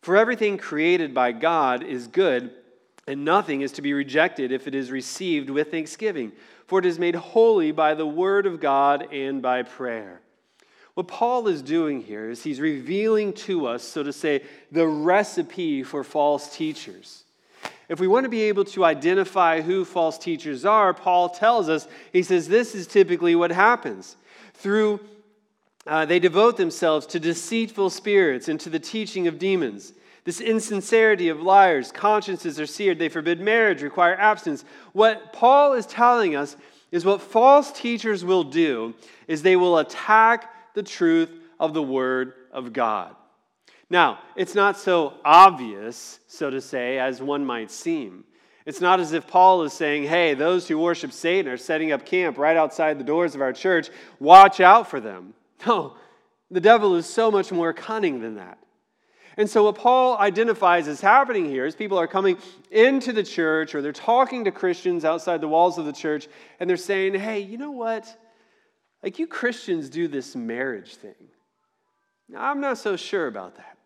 For 0.10 0.18
everything 0.18 0.58
created 0.58 1.14
by 1.14 1.34
God 1.34 1.84
is 1.84 2.08
good, 2.08 2.50
and 3.06 3.24
nothing 3.24 3.62
is 3.62 3.74
to 3.74 3.84
be 3.84 3.94
rejected 3.94 4.52
if 4.52 4.68
it 4.68 4.74
is 4.74 4.90
received 4.90 5.52
with 5.52 5.70
thanksgiving, 5.70 6.32
for 6.66 6.80
it 6.80 6.88
is 6.88 6.98
made 6.98 7.14
holy 7.14 7.72
by 7.72 7.94
the 7.94 8.08
word 8.08 8.48
of 8.48 8.60
God 8.60 9.14
and 9.14 9.40
by 9.40 9.62
prayer. 9.62 10.20
What 10.96 11.08
Paul 11.08 11.48
is 11.48 11.62
doing 11.62 12.02
here 12.02 12.28
is 12.28 12.42
he's 12.42 12.60
revealing 12.60 13.34
to 13.34 13.68
us, 13.68 13.84
so 13.84 14.02
to 14.02 14.12
say, 14.12 14.42
the 14.72 14.88
recipe 14.88 15.84
for 15.84 16.04
false 16.04 16.56
teachers. 16.56 17.24
If 17.88 18.00
we 18.00 18.08
want 18.08 18.24
to 18.24 18.30
be 18.30 18.42
able 18.42 18.66
to 18.66 18.86
identify 18.86 19.62
who 19.62 19.86
false 19.86 20.18
teachers 20.18 20.66
are, 20.66 20.92
Paul 20.92 21.30
tells 21.30 21.70
us, 21.70 21.88
he 22.12 22.24
says, 22.24 22.48
this 22.48 22.74
is 22.74 22.88
typically 22.88 23.36
what 23.36 23.52
happens. 23.52 24.16
Through 24.56 25.02
uh, 25.86 26.06
they 26.06 26.20
devote 26.20 26.58
themselves 26.58 27.06
to 27.08 27.20
deceitful 27.20 27.92
spirits 27.92 28.48
and 28.48 28.60
to 28.60 28.70
the 28.70 28.80
teaching 28.80 29.28
of 29.28 29.38
demons. 29.38 29.94
This 30.30 30.42
insincerity 30.42 31.30
of 31.30 31.42
liars, 31.42 31.92
consciences 31.92 32.60
are 32.60 32.68
seared, 32.68 33.00
they 33.00 33.10
forbid 33.10 33.42
marriage, 33.42 33.82
require 33.82 34.14
abstinence. 34.14 34.64
What 34.94 35.34
Paul 35.34 35.74
is 35.74 35.88
telling 35.88 36.36
us 36.36 36.56
is 36.92 37.04
what 37.04 37.24
false 37.24 37.72
teachers 37.72 38.24
will 38.24 38.44
do 38.44 38.94
is 39.28 39.42
they 39.42 39.56
will 39.56 39.80
attack 39.80 40.54
the 40.76 40.84
truth 40.84 41.32
of 41.60 41.74
the 41.74 41.82
word 41.82 42.34
of 42.52 42.74
God. 42.74 43.16
Now, 43.90 44.20
it's 44.36 44.54
not 44.54 44.78
so 44.78 45.16
obvious, 45.26 46.20
so 46.28 46.52
to 46.52 46.62
say, 46.62 47.00
as 47.00 47.24
one 47.24 47.44
might 47.44 47.72
seem. 47.72 48.24
It's 48.68 48.82
not 48.82 49.00
as 49.00 49.14
if 49.14 49.26
Paul 49.26 49.64
is 49.64 49.74
saying, 49.74 50.04
hey, 50.04 50.36
those 50.36 50.68
who 50.68 50.78
worship 50.78 51.12
Satan 51.12 51.52
are 51.52 51.58
setting 51.58 51.92
up 51.92 52.06
camp 52.06 52.38
right 52.38 52.56
outside 52.56 53.00
the 53.00 53.04
doors 53.04 53.34
of 53.34 53.42
our 53.42 53.52
church. 53.52 53.90
Watch 54.20 54.60
out 54.60 54.92
for 54.92 55.00
them. 55.00 55.34
No, 55.66 55.96
the 56.52 56.62
devil 56.62 56.96
is 56.98 57.08
so 57.08 57.32
much 57.32 57.52
more 57.52 57.74
cunning 57.74 58.22
than 58.22 58.36
that. 58.36 58.60
And 59.38 59.50
so, 59.50 59.64
what 59.64 59.76
Paul 59.76 60.18
identifies 60.18 60.88
as 60.88 61.02
happening 61.02 61.46
here 61.46 61.66
is 61.66 61.76
people 61.76 61.98
are 61.98 62.08
coming 62.08 62.38
into 62.72 63.14
the 63.14 63.24
church 63.24 63.76
or 63.76 63.82
they're 63.82 63.94
talking 63.94 64.46
to 64.46 64.52
Christians 64.52 65.06
outside 65.06 65.42
the 65.42 65.48
walls 65.48 65.78
of 65.78 65.86
the 65.86 65.94
church 65.94 66.28
and 66.60 66.70
they're 66.70 66.78
saying, 66.78 67.14
hey, 67.16 67.40
you 67.40 67.58
know 67.58 67.72
what? 67.72 68.16
Like, 69.02 69.20
you 69.20 69.28
Christians 69.28 69.90
do 69.90 70.08
this 70.08 70.36
marriage 70.36 70.96
thing. 70.96 71.16
Now, 72.28 72.44
I'm 72.44 72.62
not 72.62 72.78
so 72.78 72.96
sure 72.96 73.28
about 73.28 73.56
that. 73.56 73.78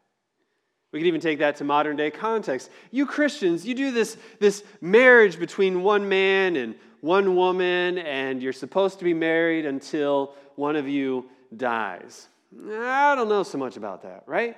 We 0.91 0.99
could 0.99 1.07
even 1.07 1.21
take 1.21 1.39
that 1.39 1.55
to 1.57 1.63
modern 1.63 1.95
day 1.95 2.11
context. 2.11 2.69
You 2.91 3.05
Christians, 3.05 3.65
you 3.65 3.73
do 3.73 3.91
this, 3.91 4.17
this 4.39 4.63
marriage 4.79 5.39
between 5.39 5.81
one 5.81 6.07
man 6.07 6.55
and 6.55 6.75
one 7.01 7.35
woman, 7.35 7.97
and 7.97 8.41
you're 8.41 8.53
supposed 8.53 8.99
to 8.99 9.03
be 9.03 9.13
married 9.13 9.65
until 9.65 10.35
one 10.55 10.75
of 10.75 10.87
you 10.87 11.25
dies. 11.57 12.27
I 12.55 13.15
don't 13.15 13.27
know 13.27 13.43
so 13.43 13.57
much 13.57 13.75
about 13.75 14.03
that, 14.03 14.23
right? 14.27 14.55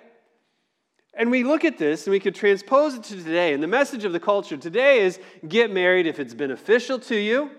And 1.18 1.32
we 1.32 1.44
look 1.44 1.64
at 1.64 1.78
this 1.78 2.06
and 2.06 2.12
we 2.12 2.20
could 2.20 2.36
transpose 2.36 2.96
it 2.96 3.04
to 3.04 3.16
today. 3.16 3.54
And 3.54 3.64
the 3.64 3.68
message 3.68 4.04
of 4.04 4.12
the 4.12 4.20
culture 4.20 4.58
today 4.58 5.02
is 5.02 5.20
get 5.48 5.72
married 5.72 6.08
if 6.08 6.20
it's 6.20 6.34
beneficial 6.34 7.00
to 7.00 7.16
you. 7.16 7.52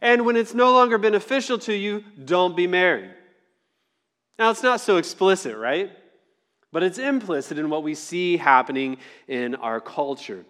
And 0.00 0.26
when 0.26 0.36
it's 0.36 0.54
no 0.54 0.72
longer 0.72 0.98
beneficial 0.98 1.58
to 1.60 1.74
you, 1.74 2.04
don't 2.24 2.56
be 2.56 2.66
married. 2.66 3.10
Now, 4.38 4.50
it's 4.50 4.62
not 4.62 4.80
so 4.80 4.96
explicit, 4.96 5.56
right? 5.56 5.90
but 6.72 6.82
it's 6.82 6.98
implicit 6.98 7.58
in 7.58 7.70
what 7.70 7.82
we 7.82 7.94
see 7.94 8.36
happening 8.36 8.98
in 9.26 9.54
our 9.56 9.80
culture. 9.80 10.44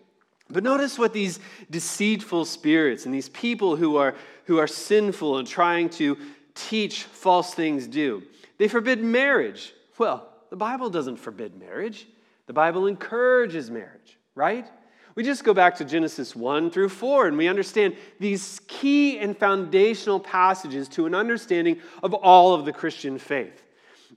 But 0.50 0.64
notice 0.64 0.98
what 0.98 1.12
these 1.12 1.40
deceitful 1.70 2.44
spirits 2.46 3.04
and 3.04 3.14
these 3.14 3.28
people 3.28 3.76
who 3.76 3.96
are, 3.96 4.14
who 4.46 4.58
are 4.58 4.66
sinful 4.66 5.38
and 5.38 5.46
trying 5.46 5.90
to 5.90 6.16
teach 6.54 7.04
false 7.04 7.54
things 7.54 7.86
do. 7.86 8.22
They 8.56 8.66
forbid 8.66 9.02
marriage. 9.02 9.74
Well, 9.98 10.27
the 10.50 10.56
Bible 10.56 10.90
doesn't 10.90 11.16
forbid 11.16 11.58
marriage, 11.58 12.06
the 12.46 12.52
Bible 12.52 12.86
encourages 12.86 13.70
marriage, 13.70 14.18
right? 14.34 14.66
We 15.14 15.24
just 15.24 15.42
go 15.42 15.52
back 15.52 15.76
to 15.76 15.84
Genesis 15.84 16.36
1 16.36 16.70
through 16.70 16.90
4 16.90 17.26
and 17.26 17.36
we 17.36 17.48
understand 17.48 17.96
these 18.20 18.60
key 18.68 19.18
and 19.18 19.36
foundational 19.36 20.20
passages 20.20 20.88
to 20.90 21.06
an 21.06 21.14
understanding 21.14 21.80
of 22.02 22.14
all 22.14 22.54
of 22.54 22.64
the 22.64 22.72
Christian 22.72 23.18
faith. 23.18 23.64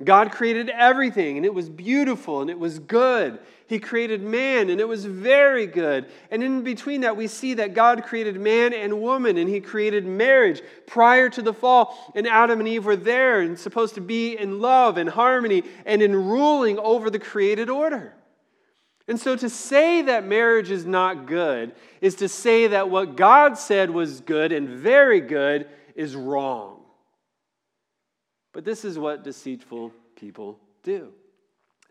God 0.03 0.31
created 0.31 0.69
everything, 0.69 1.37
and 1.37 1.45
it 1.45 1.53
was 1.53 1.69
beautiful 1.69 2.41
and 2.41 2.49
it 2.49 2.57
was 2.57 2.79
good. 2.79 3.39
He 3.71 3.79
created 3.79 4.21
man, 4.21 4.69
and 4.69 4.81
it 4.81 4.87
was 4.89 5.05
very 5.05 5.65
good. 5.65 6.07
And 6.29 6.43
in 6.43 6.61
between 6.61 6.99
that, 7.01 7.15
we 7.15 7.27
see 7.27 7.53
that 7.53 7.73
God 7.73 8.03
created 8.03 8.37
man 8.37 8.73
and 8.73 9.01
woman, 9.01 9.37
and 9.37 9.49
He 9.49 9.61
created 9.61 10.05
marriage 10.05 10.61
prior 10.87 11.29
to 11.29 11.41
the 11.41 11.53
fall. 11.53 12.11
And 12.13 12.27
Adam 12.27 12.59
and 12.59 12.67
Eve 12.67 12.83
were 12.83 12.97
there 12.97 13.39
and 13.39 13.57
supposed 13.57 13.95
to 13.95 14.01
be 14.01 14.37
in 14.37 14.59
love 14.59 14.97
and 14.97 15.07
harmony 15.07 15.63
and 15.85 16.01
in 16.01 16.13
ruling 16.13 16.79
over 16.79 17.09
the 17.09 17.17
created 17.17 17.69
order. 17.69 18.13
And 19.07 19.17
so 19.17 19.37
to 19.37 19.49
say 19.49 20.01
that 20.01 20.25
marriage 20.25 20.69
is 20.69 20.85
not 20.85 21.25
good 21.25 21.71
is 22.01 22.15
to 22.15 22.27
say 22.27 22.67
that 22.67 22.89
what 22.89 23.15
God 23.15 23.57
said 23.57 23.89
was 23.89 24.19
good 24.19 24.51
and 24.51 24.67
very 24.67 25.21
good 25.21 25.69
is 25.95 26.13
wrong. 26.13 26.81
But 28.51 28.65
this 28.65 28.83
is 28.83 28.99
what 28.99 29.23
deceitful 29.23 29.93
people 30.17 30.59
do. 30.83 31.13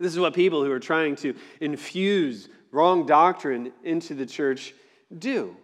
This 0.01 0.13
is 0.13 0.19
what 0.19 0.35
people 0.35 0.65
who 0.65 0.73
are 0.73 0.81
trying 0.81 1.15
to 1.17 1.35
infuse 1.61 2.49
wrong 2.73 3.07
doctrine 3.07 3.73
into 3.85 4.15
the 4.15 4.27
church 4.27 4.75
do. 5.17 5.55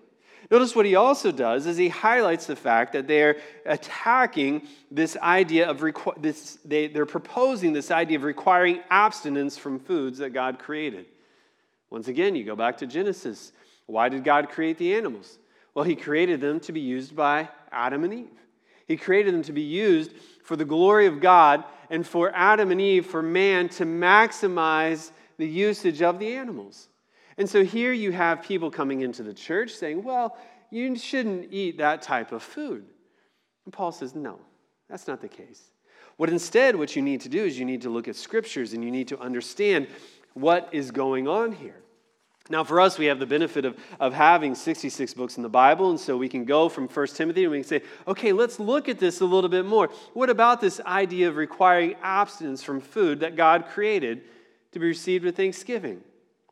Notice 0.50 0.76
what 0.76 0.86
he 0.86 0.94
also 0.94 1.32
does 1.32 1.66
is 1.66 1.76
he 1.76 1.88
highlights 1.88 2.46
the 2.46 2.54
fact 2.54 2.92
that 2.92 3.08
they're 3.08 3.38
attacking 3.64 4.62
this 4.90 5.16
idea 5.16 5.68
of 5.68 5.80
requ- 5.80 6.20
this, 6.22 6.58
they, 6.64 6.86
they're 6.86 7.06
proposing 7.06 7.72
this 7.72 7.90
idea 7.90 8.18
of 8.18 8.22
requiring 8.22 8.80
abstinence 8.90 9.58
from 9.58 9.80
foods 9.80 10.18
that 10.18 10.30
God 10.30 10.58
created. 10.58 11.06
Once 11.90 12.06
again, 12.06 12.36
you 12.36 12.44
go 12.44 12.54
back 12.54 12.76
to 12.78 12.86
Genesis. 12.86 13.52
Why 13.86 14.08
did 14.08 14.22
God 14.22 14.50
create 14.50 14.78
the 14.78 14.94
animals? 14.94 15.38
Well, 15.74 15.84
he 15.84 15.96
created 15.96 16.40
them 16.40 16.60
to 16.60 16.72
be 16.72 16.80
used 16.80 17.16
by 17.16 17.48
Adam 17.72 18.04
and 18.04 18.14
Eve. 18.14 18.40
He 18.86 18.96
created 18.96 19.34
them 19.34 19.42
to 19.44 19.52
be 19.52 19.62
used 19.62 20.12
for 20.44 20.54
the 20.56 20.64
glory 20.64 21.06
of 21.06 21.20
God 21.20 21.64
and 21.90 22.06
for 22.06 22.32
Adam 22.34 22.70
and 22.70 22.80
Eve, 22.80 23.06
for 23.06 23.22
man 23.22 23.68
to 23.70 23.84
maximize 23.84 25.10
the 25.38 25.46
usage 25.46 26.02
of 26.02 26.18
the 26.18 26.34
animals. 26.34 26.88
And 27.38 27.48
so 27.48 27.64
here 27.64 27.92
you 27.92 28.12
have 28.12 28.42
people 28.42 28.70
coming 28.70 29.02
into 29.02 29.22
the 29.22 29.34
church 29.34 29.72
saying, 29.72 30.02
well, 30.02 30.36
you 30.70 30.96
shouldn't 30.96 31.52
eat 31.52 31.78
that 31.78 32.02
type 32.02 32.32
of 32.32 32.42
food. 32.42 32.86
And 33.64 33.72
Paul 33.72 33.92
says, 33.92 34.14
no, 34.14 34.38
that's 34.88 35.06
not 35.06 35.20
the 35.20 35.28
case. 35.28 35.70
What 36.16 36.30
instead, 36.30 36.76
what 36.76 36.96
you 36.96 37.02
need 37.02 37.20
to 37.22 37.28
do 37.28 37.44
is 37.44 37.58
you 37.58 37.64
need 37.64 37.82
to 37.82 37.90
look 37.90 38.08
at 38.08 38.16
scriptures 38.16 38.72
and 38.72 38.82
you 38.82 38.90
need 38.90 39.08
to 39.08 39.18
understand 39.18 39.88
what 40.32 40.68
is 40.72 40.90
going 40.90 41.28
on 41.28 41.52
here. 41.52 41.82
Now, 42.48 42.62
for 42.62 42.80
us, 42.80 42.96
we 42.96 43.06
have 43.06 43.18
the 43.18 43.26
benefit 43.26 43.64
of, 43.64 43.76
of 43.98 44.12
having 44.12 44.54
66 44.54 45.14
books 45.14 45.36
in 45.36 45.42
the 45.42 45.48
Bible, 45.48 45.90
and 45.90 45.98
so 45.98 46.16
we 46.16 46.28
can 46.28 46.44
go 46.44 46.68
from 46.68 46.86
1 46.86 47.06
Timothy 47.08 47.42
and 47.42 47.50
we 47.50 47.58
can 47.58 47.66
say, 47.66 47.82
okay, 48.06 48.32
let's 48.32 48.60
look 48.60 48.88
at 48.88 49.00
this 49.00 49.20
a 49.20 49.24
little 49.24 49.50
bit 49.50 49.64
more. 49.64 49.90
What 50.14 50.30
about 50.30 50.60
this 50.60 50.80
idea 50.80 51.28
of 51.28 51.36
requiring 51.36 51.96
abstinence 52.02 52.62
from 52.62 52.80
food 52.80 53.20
that 53.20 53.34
God 53.34 53.66
created 53.66 54.22
to 54.72 54.78
be 54.78 54.86
received 54.86 55.24
with 55.24 55.36
thanksgiving? 55.36 56.02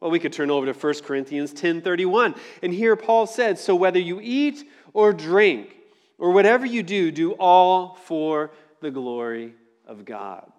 Well, 0.00 0.10
we 0.10 0.18
could 0.18 0.32
turn 0.32 0.50
over 0.50 0.66
to 0.66 0.72
1 0.72 1.04
Corinthians 1.04 1.52
10:31. 1.52 2.34
And 2.62 2.74
here 2.74 2.96
Paul 2.96 3.26
said, 3.26 3.58
"So 3.58 3.74
whether 3.74 3.98
you 3.98 4.20
eat 4.20 4.68
or 4.92 5.12
drink 5.12 5.76
or 6.18 6.32
whatever 6.32 6.66
you 6.66 6.82
do, 6.82 7.10
do 7.10 7.32
all 7.32 7.94
for 7.94 8.50
the 8.80 8.90
glory 8.90 9.54
of 9.86 10.04
God." 10.04 10.52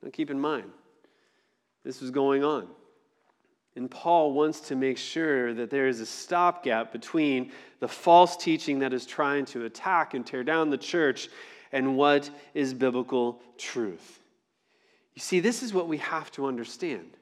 Now 0.00 0.10
keep 0.10 0.30
in 0.30 0.40
mind, 0.40 0.70
this 1.84 2.00
was 2.00 2.10
going 2.10 2.44
on. 2.44 2.68
And 3.76 3.90
Paul 3.90 4.32
wants 4.32 4.60
to 4.60 4.76
make 4.76 4.96
sure 4.96 5.52
that 5.54 5.70
there 5.70 5.86
is 5.86 6.00
a 6.00 6.06
stopgap 6.06 6.92
between 6.92 7.52
the 7.80 7.88
false 7.88 8.36
teaching 8.36 8.78
that 8.78 8.94
is 8.94 9.04
trying 9.04 9.44
to 9.46 9.66
attack 9.66 10.14
and 10.14 10.26
tear 10.26 10.42
down 10.42 10.70
the 10.70 10.78
church 10.78 11.28
and 11.72 11.96
what 11.96 12.30
is 12.54 12.72
biblical 12.72 13.40
truth. 13.58 14.22
You 15.14 15.20
see, 15.20 15.40
this 15.40 15.62
is 15.62 15.74
what 15.74 15.88
we 15.88 15.98
have 15.98 16.30
to 16.32 16.46
understand. 16.46 17.16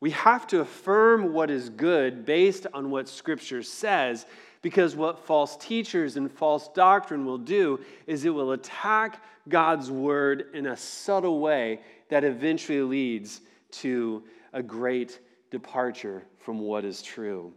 We 0.00 0.10
have 0.10 0.46
to 0.48 0.60
affirm 0.60 1.32
what 1.32 1.50
is 1.50 1.70
good 1.70 2.24
based 2.24 2.66
on 2.72 2.90
what 2.90 3.08
Scripture 3.08 3.62
says, 3.62 4.26
because 4.62 4.94
what 4.94 5.26
false 5.26 5.56
teachers 5.56 6.16
and 6.16 6.30
false 6.30 6.68
doctrine 6.68 7.24
will 7.24 7.38
do 7.38 7.80
is 8.06 8.24
it 8.24 8.30
will 8.30 8.52
attack 8.52 9.22
God's 9.48 9.90
word 9.90 10.46
in 10.54 10.66
a 10.66 10.76
subtle 10.76 11.40
way 11.40 11.80
that 12.10 12.24
eventually 12.24 12.82
leads 12.82 13.40
to 13.72 14.22
a 14.52 14.62
great 14.62 15.20
departure 15.54 16.24
from 16.40 16.58
what 16.58 16.84
is 16.84 17.00
true. 17.00 17.52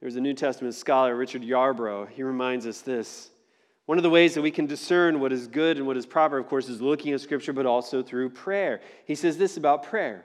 There's 0.00 0.16
a 0.16 0.20
New 0.20 0.34
Testament 0.34 0.74
scholar, 0.74 1.16
Richard 1.16 1.42
Yarbrough. 1.42 2.10
He 2.10 2.22
reminds 2.22 2.66
us 2.66 2.82
this. 2.82 3.30
One 3.86 3.98
of 3.98 4.02
the 4.02 4.10
ways 4.10 4.34
that 4.34 4.42
we 4.42 4.50
can 4.50 4.66
discern 4.66 5.18
what 5.18 5.32
is 5.32 5.46
good 5.46 5.78
and 5.78 5.86
what 5.86 5.96
is 5.96 6.04
proper, 6.04 6.36
of 6.36 6.46
course, 6.46 6.68
is 6.68 6.80
looking 6.80 7.14
at 7.14 7.22
Scripture, 7.22 7.54
but 7.54 7.64
also 7.64 8.02
through 8.02 8.30
prayer. 8.30 8.82
He 9.06 9.14
says 9.14 9.38
this 9.38 9.56
about 9.56 9.82
prayer 9.82 10.24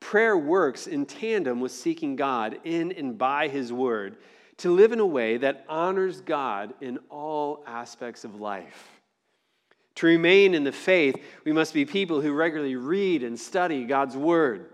prayer 0.00 0.36
works 0.36 0.86
in 0.86 1.04
tandem 1.04 1.60
with 1.60 1.70
seeking 1.70 2.16
God 2.16 2.58
in 2.64 2.90
and 2.92 3.18
by 3.18 3.48
His 3.48 3.70
Word 3.70 4.16
to 4.56 4.70
live 4.70 4.92
in 4.92 5.00
a 5.00 5.06
way 5.06 5.36
that 5.36 5.66
honors 5.68 6.22
God 6.22 6.72
in 6.80 6.98
all 7.10 7.62
aspects 7.66 8.24
of 8.24 8.40
life. 8.40 9.00
To 9.96 10.06
remain 10.06 10.54
in 10.54 10.64
the 10.64 10.72
faith, 10.72 11.22
we 11.44 11.52
must 11.52 11.74
be 11.74 11.84
people 11.84 12.22
who 12.22 12.32
regularly 12.32 12.76
read 12.76 13.22
and 13.22 13.38
study 13.38 13.84
God's 13.84 14.16
Word 14.16 14.70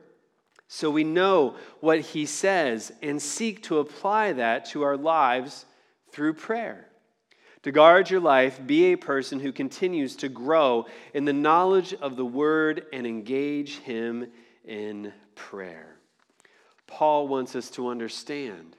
so 0.69 0.91
we 0.91 1.05
know 1.05 1.57
what 1.81 2.01
he 2.01 2.27
says 2.27 2.93
and 3.03 3.21
seek 3.21 3.63
to 3.65 3.79
apply 3.79 4.33
that 4.33 4.67
to 4.67 4.83
our 4.83 4.97
lives 4.97 5.65
through 6.11 6.35
prayer. 6.35 6.89
To 7.63 7.73
guard 7.73 8.11
your 8.11 8.21
life, 8.21 8.61
be 8.65 8.93
a 8.93 8.97
person 8.97 9.41
who 9.41 9.53
continues 9.53 10.17
to 10.17 10.29
grow 10.29 10.87
in 11.15 11.25
the 11.25 11.33
knowledge 11.33 11.95
of 11.95 12.17
the 12.17 12.25
word 12.25 12.87
and 12.93 13.07
engage 13.07 13.79
him 13.79 14.29
in 14.65 15.13
prayer. 15.35 15.97
Paul 16.87 17.27
wants 17.27 17.57
us 17.57 17.71
to 17.71 17.89
understand 17.89 18.77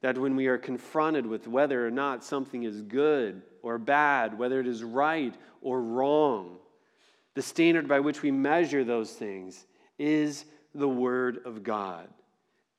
that 0.00 0.18
when 0.18 0.34
we 0.34 0.46
are 0.46 0.58
confronted 0.58 1.26
with 1.26 1.46
whether 1.46 1.86
or 1.86 1.90
not 1.90 2.24
something 2.24 2.62
is 2.62 2.82
good 2.82 3.42
or 3.62 3.78
bad, 3.78 4.38
whether 4.38 4.60
it 4.60 4.66
is 4.66 4.82
right 4.82 5.34
or 5.60 5.80
wrong, 5.80 6.56
the 7.34 7.42
standard 7.42 7.86
by 7.86 8.00
which 8.00 8.22
we 8.22 8.30
measure 8.30 8.82
those 8.82 9.12
things 9.12 9.66
is 9.98 10.46
the 10.74 10.88
Word 10.88 11.40
of 11.44 11.62
God. 11.62 12.08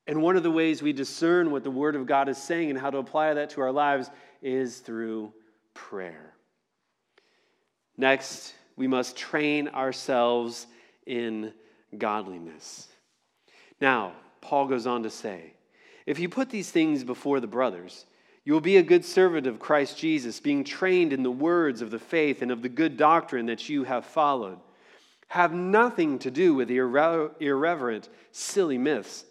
And 0.08 0.22
one 0.22 0.36
of 0.36 0.44
the 0.44 0.52
ways 0.52 0.82
we 0.82 0.94
discern 0.94 1.52
what 1.52 1.64
the 1.64 1.72
Word 1.72 1.96
of 1.96 2.06
God 2.06 2.30
is 2.30 2.38
saying 2.38 2.70
and 2.70 2.80
how 2.80 2.90
to 2.90 2.98
apply 2.98 3.34
that 3.34 3.52
to 3.52 3.62
our 3.62 3.72
lives 3.72 4.10
is 4.42 4.80
through 4.80 5.34
prayer. 5.74 6.34
Next, 7.98 8.54
we 8.76 8.88
must 8.88 9.16
train 9.16 9.68
ourselves 9.70 10.66
in 11.06 11.54
godliness. 11.98 12.88
Now, 13.80 14.14
Paul 14.42 14.68
goes 14.68 14.88
on 14.88 15.04
to 15.04 15.10
say, 15.10 15.54
if 16.06 16.18
you 16.20 16.30
put 16.30 16.50
these 16.50 16.72
things 16.72 17.04
before 17.04 17.40
the 17.40 17.48
brothers, 17.48 18.06
you 18.44 18.54
will 18.54 18.62
be 18.62 18.78
a 18.78 18.84
good 18.84 19.06
servant 19.06 19.46
of 19.46 19.60
Christ 19.60 20.00
Jesus, 20.00 20.40
being 20.40 20.64
trained 20.64 21.14
in 21.14 21.22
the 21.22 21.30
words 21.30 21.82
of 21.82 21.92
the 21.92 22.00
faith 22.00 22.42
and 22.42 22.50
of 22.50 22.64
the 22.64 22.70
good 22.70 22.98
doctrine 22.98 23.46
that 23.46 23.70
you 23.70 23.84
have 23.84 24.06
followed. 24.06 24.60
Have 25.32 25.54
nothing 25.54 26.20
to 26.20 26.30
do 26.30 26.54
with 26.54 26.68
irre- 26.68 27.32
irreverent, 27.40 28.10
silly 28.34 28.78
myths. 28.78 29.24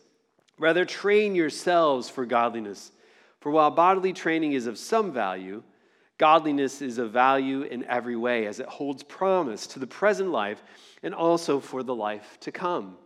Rather, 0.58 0.86
train 0.86 1.34
yourselves 1.34 2.08
for 2.08 2.24
godliness. 2.24 2.90
For 3.40 3.52
while 3.52 3.70
bodily 3.70 4.14
training 4.14 4.54
is 4.54 4.66
of 4.66 4.78
some 4.78 5.12
value, 5.12 5.62
godliness 6.16 6.80
is 6.80 6.96
of 6.96 7.10
value 7.10 7.64
in 7.64 7.84
every 7.84 8.16
way, 8.16 8.46
as 8.46 8.60
it 8.60 8.66
holds 8.66 9.02
promise 9.02 9.66
to 9.66 9.78
the 9.78 9.86
present 9.86 10.30
life 10.30 10.62
and 11.02 11.14
also 11.14 11.60
for 11.60 11.82
the 11.82 11.94
life 11.94 12.38
to 12.40 12.50
come. 12.50 12.96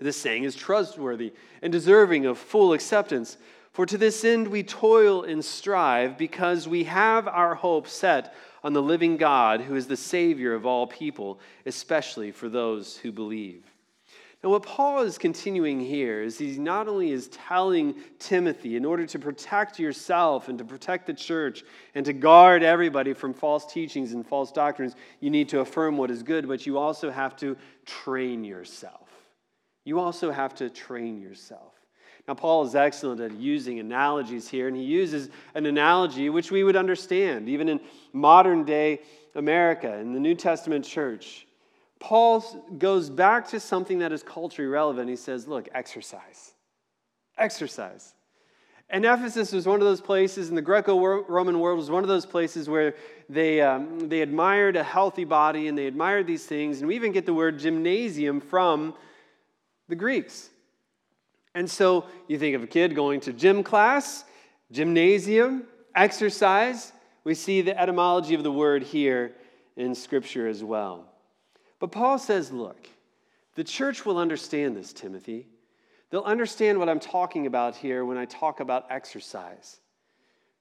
This 0.00 0.16
saying 0.16 0.42
is 0.42 0.56
trustworthy 0.56 1.32
and 1.62 1.72
deserving 1.72 2.26
of 2.26 2.38
full 2.38 2.72
acceptance. 2.72 3.36
For 3.70 3.86
to 3.86 3.96
this 3.96 4.24
end 4.24 4.48
we 4.48 4.64
toil 4.64 5.22
and 5.22 5.44
strive, 5.44 6.18
because 6.18 6.66
we 6.66 6.82
have 6.84 7.28
our 7.28 7.54
hope 7.54 7.86
set 7.86 8.34
on 8.66 8.72
the 8.72 8.82
living 8.82 9.16
God, 9.16 9.60
who 9.60 9.76
is 9.76 9.86
the 9.86 9.96
Savior 9.96 10.52
of 10.52 10.66
all 10.66 10.86
people, 10.86 11.38
especially 11.64 12.32
for 12.32 12.48
those 12.48 12.96
who 12.96 13.12
believe. 13.12 13.64
Now, 14.42 14.50
what 14.50 14.64
Paul 14.64 15.02
is 15.02 15.16
continuing 15.16 15.80
here 15.80 16.20
is 16.22 16.38
he 16.38 16.58
not 16.58 16.88
only 16.88 17.10
is 17.10 17.28
telling 17.28 17.94
Timothy, 18.18 18.76
in 18.76 18.84
order 18.84 19.06
to 19.06 19.18
protect 19.18 19.78
yourself 19.78 20.48
and 20.48 20.58
to 20.58 20.64
protect 20.64 21.06
the 21.06 21.14
church 21.14 21.64
and 21.94 22.04
to 22.04 22.12
guard 22.12 22.62
everybody 22.62 23.12
from 23.12 23.32
false 23.32 23.72
teachings 23.72 24.12
and 24.12 24.26
false 24.26 24.52
doctrines, 24.52 24.94
you 25.20 25.30
need 25.30 25.48
to 25.48 25.60
affirm 25.60 25.96
what 25.96 26.10
is 26.10 26.22
good, 26.22 26.46
but 26.46 26.66
you 26.66 26.76
also 26.76 27.10
have 27.10 27.36
to 27.36 27.56
train 27.86 28.44
yourself 28.44 29.06
you 29.86 30.00
also 30.00 30.32
have 30.32 30.54
to 30.56 30.68
train 30.68 31.20
yourself. 31.20 31.72
Now, 32.28 32.34
Paul 32.34 32.64
is 32.64 32.74
excellent 32.74 33.20
at 33.20 33.32
using 33.32 33.78
analogies 33.78 34.48
here, 34.48 34.66
and 34.66 34.76
he 34.76 34.82
uses 34.82 35.30
an 35.54 35.66
analogy 35.66 36.28
which 36.28 36.50
we 36.50 36.64
would 36.64 36.74
understand, 36.74 37.48
even 37.48 37.68
in 37.68 37.80
modern 38.12 38.64
day 38.64 39.00
America, 39.36 39.92
in 39.98 40.12
the 40.12 40.18
New 40.18 40.34
Testament 40.34 40.84
church. 40.84 41.46
Paul 42.00 42.40
goes 42.78 43.10
back 43.10 43.48
to 43.48 43.60
something 43.60 44.00
that 44.00 44.12
is 44.12 44.22
culturally 44.22 44.68
relevant. 44.68 45.08
He 45.08 45.16
says, 45.16 45.46
Look, 45.46 45.68
exercise. 45.72 46.52
Exercise. 47.38 48.14
And 48.88 49.04
Ephesus 49.04 49.52
was 49.52 49.66
one 49.66 49.80
of 49.80 49.86
those 49.86 50.00
places, 50.00 50.48
and 50.48 50.56
the 50.56 50.62
Greco 50.62 50.98
Roman 50.98 51.58
world 51.58 51.78
was 51.78 51.90
one 51.90 52.04
of 52.04 52.08
those 52.08 52.26
places 52.26 52.68
where 52.68 52.94
they, 53.28 53.60
um, 53.60 54.08
they 54.08 54.20
admired 54.20 54.76
a 54.76 54.84
healthy 54.84 55.24
body 55.24 55.66
and 55.66 55.76
they 55.76 55.86
admired 55.86 56.26
these 56.26 56.46
things. 56.46 56.78
And 56.78 56.86
we 56.86 56.94
even 56.94 57.10
get 57.10 57.26
the 57.26 57.34
word 57.34 57.58
gymnasium 57.58 58.40
from 58.40 58.94
the 59.88 59.96
Greeks. 59.96 60.50
And 61.56 61.70
so 61.70 62.04
you 62.28 62.38
think 62.38 62.54
of 62.54 62.62
a 62.62 62.66
kid 62.66 62.94
going 62.94 63.18
to 63.20 63.32
gym 63.32 63.62
class, 63.62 64.24
gymnasium, 64.70 65.64
exercise. 65.94 66.92
We 67.24 67.34
see 67.34 67.62
the 67.62 67.80
etymology 67.80 68.34
of 68.34 68.42
the 68.42 68.52
word 68.52 68.82
here 68.82 69.32
in 69.74 69.94
Scripture 69.94 70.46
as 70.46 70.62
well. 70.62 71.06
But 71.80 71.92
Paul 71.92 72.18
says, 72.18 72.52
look, 72.52 72.86
the 73.54 73.64
church 73.64 74.04
will 74.04 74.18
understand 74.18 74.76
this, 74.76 74.92
Timothy. 74.92 75.46
They'll 76.10 76.20
understand 76.20 76.78
what 76.78 76.90
I'm 76.90 77.00
talking 77.00 77.46
about 77.46 77.74
here 77.74 78.04
when 78.04 78.18
I 78.18 78.26
talk 78.26 78.60
about 78.60 78.84
exercise. 78.90 79.80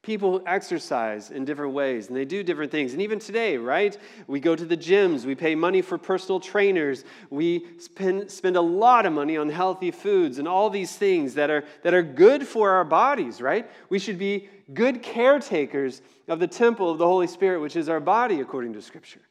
People 0.06 0.44
exercise 0.46 1.32
in 1.32 1.46
different 1.46 1.74
ways 1.74 2.10
and 2.10 2.16
they 2.16 2.26
do 2.26 2.44
different 2.44 2.72
things. 2.72 2.94
And 2.94 3.02
even 3.02 3.18
today, 3.18 3.58
right? 3.58 3.98
We 4.28 4.40
go 4.40 4.56
to 4.56 4.64
the 4.64 4.78
gyms, 4.78 5.26
we 5.26 5.34
pay 5.34 5.56
money 5.56 5.82
for 5.82 5.98
personal 5.98 6.40
trainers, 6.40 7.04
we 7.32 7.66
spend, 7.80 8.30
spend 8.30 8.56
a 8.56 8.62
lot 8.62 9.08
of 9.08 9.14
money 9.14 9.36
on 9.36 9.50
healthy 9.50 9.90
foods 9.90 10.38
and 10.38 10.48
all 10.48 10.70
these 10.70 10.96
things 10.96 11.34
that 11.34 11.50
are, 11.50 11.64
that 11.82 11.96
are 11.96 12.04
good 12.04 12.46
for 12.46 12.70
our 12.70 12.86
bodies, 12.86 13.42
right? 13.42 13.68
We 13.90 13.98
should 13.98 14.20
be 14.20 14.48
good 14.76 15.02
caretakers 15.02 16.04
of 16.28 16.40
the 16.40 16.48
temple 16.48 16.92
of 16.92 17.00
the 17.00 17.08
Holy 17.08 17.26
Spirit, 17.26 17.60
which 17.60 17.76
is 17.76 17.90
our 17.90 18.00
body, 18.00 18.42
according 18.42 18.74
to 18.74 18.84
Scripture. 18.84 19.22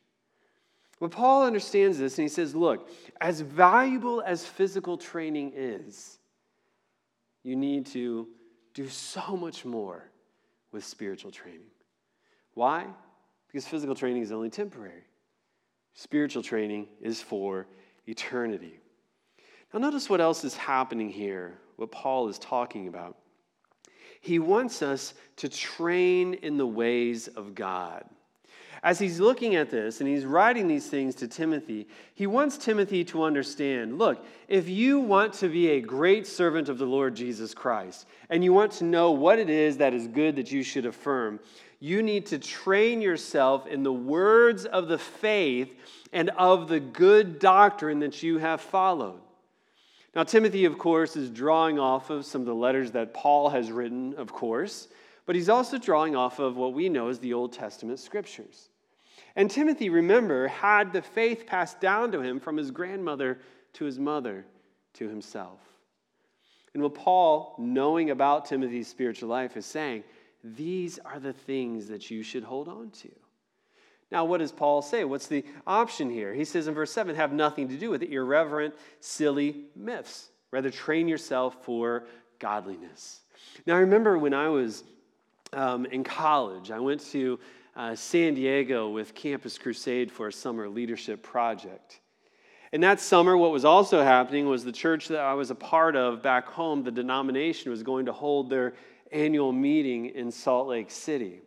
But 0.98 1.12
Paul 1.12 1.46
understands 1.46 1.98
this 1.98 2.18
and 2.18 2.24
he 2.24 2.28
says, 2.28 2.52
look, 2.52 2.90
as 3.20 3.42
valuable 3.42 4.24
as 4.26 4.44
physical 4.44 4.98
training 4.98 5.52
is, 5.54 6.18
you 7.44 7.54
need 7.54 7.86
to 7.86 8.26
do 8.74 8.88
so 8.88 9.36
much 9.36 9.64
more 9.64 10.10
with 10.74 10.84
spiritual 10.84 11.30
training. 11.30 11.70
Why? 12.52 12.84
Because 13.46 13.66
physical 13.66 13.94
training 13.94 14.22
is 14.22 14.32
only 14.32 14.50
temporary, 14.50 15.04
spiritual 15.94 16.42
training 16.42 16.88
is 17.00 17.22
for 17.22 17.66
eternity. 18.06 18.80
Now, 19.72 19.80
notice 19.80 20.10
what 20.10 20.20
else 20.20 20.44
is 20.44 20.56
happening 20.56 21.08
here, 21.08 21.58
what 21.76 21.90
Paul 21.90 22.28
is 22.28 22.38
talking 22.38 22.88
about. 22.88 23.16
He 24.20 24.38
wants 24.38 24.82
us 24.82 25.14
to 25.36 25.48
train 25.48 26.34
in 26.34 26.56
the 26.56 26.66
ways 26.66 27.28
of 27.28 27.54
God 27.54 28.04
as 28.84 28.98
he's 28.98 29.18
looking 29.18 29.56
at 29.56 29.70
this 29.70 30.00
and 30.00 30.08
he's 30.08 30.26
writing 30.26 30.68
these 30.68 30.86
things 30.86 31.14
to 31.14 31.26
Timothy, 31.26 31.88
he 32.14 32.26
wants 32.26 32.58
Timothy 32.58 33.02
to 33.04 33.24
understand 33.24 33.98
look, 33.98 34.24
if 34.46 34.68
you 34.68 35.00
want 35.00 35.32
to 35.34 35.48
be 35.48 35.70
a 35.70 35.80
great 35.80 36.26
servant 36.26 36.68
of 36.68 36.76
the 36.76 36.84
Lord 36.84 37.16
Jesus 37.16 37.54
Christ 37.54 38.06
and 38.28 38.44
you 38.44 38.52
want 38.52 38.72
to 38.72 38.84
know 38.84 39.10
what 39.10 39.38
it 39.38 39.48
is 39.48 39.78
that 39.78 39.94
is 39.94 40.06
good 40.06 40.36
that 40.36 40.52
you 40.52 40.62
should 40.62 40.84
affirm, 40.84 41.40
you 41.80 42.02
need 42.02 42.26
to 42.26 42.38
train 42.38 43.00
yourself 43.00 43.66
in 43.66 43.82
the 43.82 43.92
words 43.92 44.66
of 44.66 44.88
the 44.88 44.98
faith 44.98 45.74
and 46.12 46.28
of 46.36 46.68
the 46.68 46.78
good 46.78 47.38
doctrine 47.38 48.00
that 48.00 48.22
you 48.22 48.36
have 48.36 48.60
followed. 48.60 49.20
Now, 50.14 50.24
Timothy, 50.24 50.66
of 50.66 50.76
course, 50.76 51.16
is 51.16 51.30
drawing 51.30 51.78
off 51.78 52.10
of 52.10 52.26
some 52.26 52.42
of 52.42 52.46
the 52.46 52.54
letters 52.54 52.92
that 52.92 53.14
Paul 53.14 53.48
has 53.48 53.72
written, 53.72 54.14
of 54.16 54.30
course, 54.30 54.88
but 55.24 55.34
he's 55.34 55.48
also 55.48 55.78
drawing 55.78 56.14
off 56.14 56.38
of 56.38 56.56
what 56.56 56.74
we 56.74 56.90
know 56.90 57.08
as 57.08 57.18
the 57.18 57.32
Old 57.32 57.54
Testament 57.54 57.98
scriptures. 57.98 58.68
And 59.36 59.50
Timothy, 59.50 59.88
remember, 59.88 60.48
had 60.48 60.92
the 60.92 61.02
faith 61.02 61.46
passed 61.46 61.80
down 61.80 62.12
to 62.12 62.20
him 62.20 62.40
from 62.40 62.56
his 62.56 62.70
grandmother 62.70 63.38
to 63.74 63.84
his 63.84 63.98
mother 63.98 64.44
to 64.94 65.08
himself. 65.08 65.60
And 66.72 66.82
what 66.82 66.94
Paul, 66.94 67.54
knowing 67.58 68.10
about 68.10 68.46
Timothy's 68.46 68.88
spiritual 68.88 69.28
life, 69.28 69.56
is 69.56 69.66
saying, 69.66 70.04
these 70.42 70.98
are 70.98 71.18
the 71.18 71.32
things 71.32 71.88
that 71.88 72.10
you 72.10 72.22
should 72.22 72.44
hold 72.44 72.68
on 72.68 72.90
to. 72.90 73.10
Now, 74.10 74.24
what 74.24 74.38
does 74.38 74.52
Paul 74.52 74.82
say? 74.82 75.04
What's 75.04 75.26
the 75.26 75.44
option 75.66 76.10
here? 76.10 76.34
He 76.34 76.44
says 76.44 76.68
in 76.68 76.74
verse 76.74 76.92
7 76.92 77.16
have 77.16 77.32
nothing 77.32 77.68
to 77.68 77.76
do 77.76 77.90
with 77.90 78.02
irreverent, 78.02 78.74
silly 79.00 79.64
myths. 79.74 80.28
Rather, 80.50 80.70
train 80.70 81.08
yourself 81.08 81.64
for 81.64 82.06
godliness. 82.38 83.20
Now, 83.66 83.74
I 83.74 83.78
remember 83.78 84.18
when 84.18 84.34
I 84.34 84.48
was 84.48 84.84
um, 85.52 85.86
in 85.86 86.04
college, 86.04 86.70
I 86.70 86.78
went 86.78 87.00
to 87.12 87.40
uh, 87.76 87.94
San 87.94 88.34
Diego 88.34 88.88
with 88.88 89.14
Campus 89.14 89.58
Crusade 89.58 90.10
for 90.10 90.28
a 90.28 90.32
summer 90.32 90.68
leadership 90.68 91.22
project. 91.22 92.00
And 92.72 92.82
that 92.82 93.00
summer, 93.00 93.36
what 93.36 93.52
was 93.52 93.64
also 93.64 94.02
happening 94.02 94.48
was 94.48 94.64
the 94.64 94.72
church 94.72 95.08
that 95.08 95.20
I 95.20 95.34
was 95.34 95.50
a 95.50 95.54
part 95.54 95.94
of 95.94 96.22
back 96.22 96.48
home, 96.48 96.82
the 96.82 96.90
denomination, 96.90 97.70
was 97.70 97.82
going 97.82 98.06
to 98.06 98.12
hold 98.12 98.50
their 98.50 98.74
annual 99.12 99.52
meeting 99.52 100.06
in 100.06 100.30
Salt 100.30 100.66
Lake 100.66 100.90
City. 100.90 101.40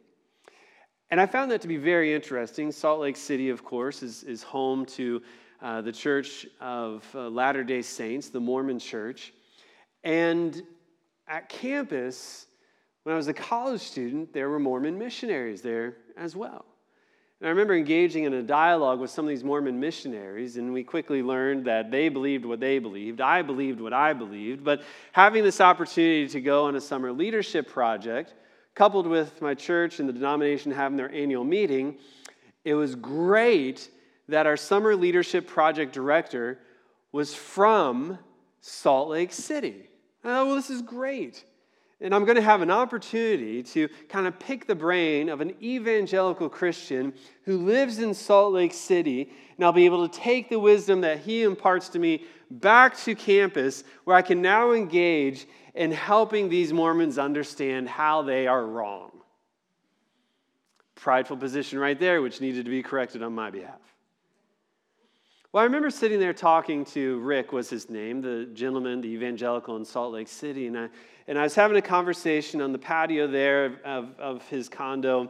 And 1.10 1.20
I 1.20 1.26
found 1.26 1.52
that 1.52 1.62
to 1.62 1.68
be 1.68 1.78
very 1.78 2.14
interesting. 2.14 2.72
Salt 2.72 3.02
Lake 3.02 3.18
City, 3.18 3.50
of 3.50 3.64
course, 3.64 4.04
is, 4.04 4.24
is 4.24 4.44
home 4.44 4.86
to 4.86 5.22
uh, 5.62 5.82
the 5.82 5.92
Church 5.92 6.46
of 6.62 7.06
uh, 7.16 7.30
Latter 7.30 7.64
day 7.64 7.82
Saints, 7.82 8.30
the 8.30 8.40
Mormon 8.40 8.80
church. 8.80 9.34
And 10.04 10.64
at 11.28 11.50
campus, 11.50 12.48
when 13.08 13.14
I 13.14 13.16
was 13.16 13.30
a 13.30 13.34
college 13.34 13.80
student, 13.80 14.34
there 14.34 14.50
were 14.50 14.60
Mormon 14.60 15.00
missionaries 15.00 15.62
there 15.62 15.96
as 16.18 16.36
well. 16.36 16.66
And 17.40 17.48
I 17.48 17.52
remember 17.52 17.74
engaging 17.74 18.26
in 18.26 18.34
a 18.34 18.44
dialogue 18.44 19.00
with 19.00 19.10
some 19.10 19.24
of 19.24 19.30
these 19.30 19.46
Mormon 19.46 19.80
missionaries, 19.80 20.58
and 20.58 20.74
we 20.74 20.84
quickly 20.84 21.24
learned 21.24 21.64
that 21.68 21.90
they 21.90 22.10
believed 22.10 22.44
what 22.44 22.60
they 22.60 22.80
believed. 22.80 23.22
I 23.22 23.44
believed 23.44 23.80
what 23.80 23.94
I 23.94 24.12
believed. 24.12 24.62
But 24.62 24.82
having 25.14 25.46
this 25.46 25.62
opportunity 25.62 26.28
to 26.28 26.42
go 26.42 26.66
on 26.66 26.76
a 26.76 26.82
summer 26.82 27.14
leadership 27.14 27.70
project, 27.70 28.34
coupled 28.76 29.08
with 29.08 29.42
my 29.42 29.54
church 29.54 30.02
and 30.02 30.10
the 30.10 30.12
denomination 30.12 30.74
having 30.74 30.98
their 30.98 31.10
annual 31.14 31.46
meeting, 31.46 32.00
it 32.66 32.74
was 32.74 32.94
great 32.94 33.90
that 34.28 34.46
our 34.46 34.58
summer 34.58 34.98
leadership 34.98 35.48
project 35.48 35.94
director 35.94 36.60
was 37.14 37.34
from 37.34 38.20
Salt 38.60 39.08
Lake 39.08 39.32
City. 39.32 39.88
Oh, 40.26 40.48
well, 40.48 40.56
this 40.56 40.70
is 40.70 40.82
great. 40.82 41.46
And 42.00 42.14
I'm 42.14 42.26
going 42.26 42.36
to 42.36 42.44
have 42.44 42.62
an 42.62 42.70
opportunity 42.70 43.64
to 43.64 43.90
kind 44.08 44.28
of 44.28 44.38
pick 44.40 44.68
the 44.68 44.76
brain 44.76 45.30
of 45.30 45.42
an 45.42 45.56
evangelical 45.64 46.48
Christian 46.48 47.14
who 47.44 47.58
lives 47.58 47.98
in 48.00 48.14
Salt 48.14 48.54
Lake 48.54 48.74
City. 48.74 49.32
And 49.56 49.66
I'll 49.66 49.72
be 49.72 49.86
able 49.86 50.08
to 50.08 50.20
take 50.20 50.50
the 50.50 50.60
wisdom 50.60 51.02
that 51.02 51.20
he 51.20 51.42
imparts 51.42 51.90
to 51.90 52.00
me 52.00 52.26
back 52.52 52.96
to 53.00 53.16
campus 53.16 53.84
where 54.04 54.16
I 54.16 54.22
can 54.22 54.44
now 54.44 54.74
engage 54.74 55.48
in 55.74 55.92
helping 55.92 56.50
these 56.50 56.72
Mormons 56.72 57.18
understand 57.18 57.90
how 57.90 58.22
they 58.22 58.46
are 58.46 58.66
wrong. 58.66 59.12
Prideful 60.96 61.38
position 61.38 61.80
right 61.80 62.00
there, 62.00 62.22
which 62.22 62.42
needed 62.42 62.66
to 62.66 62.72
be 62.72 62.84
corrected 62.84 63.24
on 63.24 63.34
my 63.34 63.50
behalf. 63.50 63.80
Well, 65.58 65.64
I 65.64 65.66
remember 65.66 65.90
sitting 65.90 66.20
there 66.20 66.34
talking 66.34 66.86
to 66.86 67.18
Rick, 67.22 67.52
was 67.52 67.68
his 67.68 67.90
name, 67.90 68.22
the 68.22 68.48
gentleman, 68.54 69.02
the 69.02 69.08
evangelical 69.08 69.76
in 69.76 69.84
Salt 69.84 70.14
Lake 70.14 70.28
City, 70.28 70.68
and 70.68 70.78
I, 70.78 70.90
and 71.28 71.40
I 71.40 71.42
was 71.42 71.56
having 71.56 71.78
a 71.78 71.82
conversation 71.82 72.62
on 72.62 72.72
the 72.72 72.78
patio 72.78 73.26
there 73.26 73.80
of, 73.84 74.12
of 74.20 74.48
his 74.50 74.70
condo. 74.70 75.22
And 75.22 75.30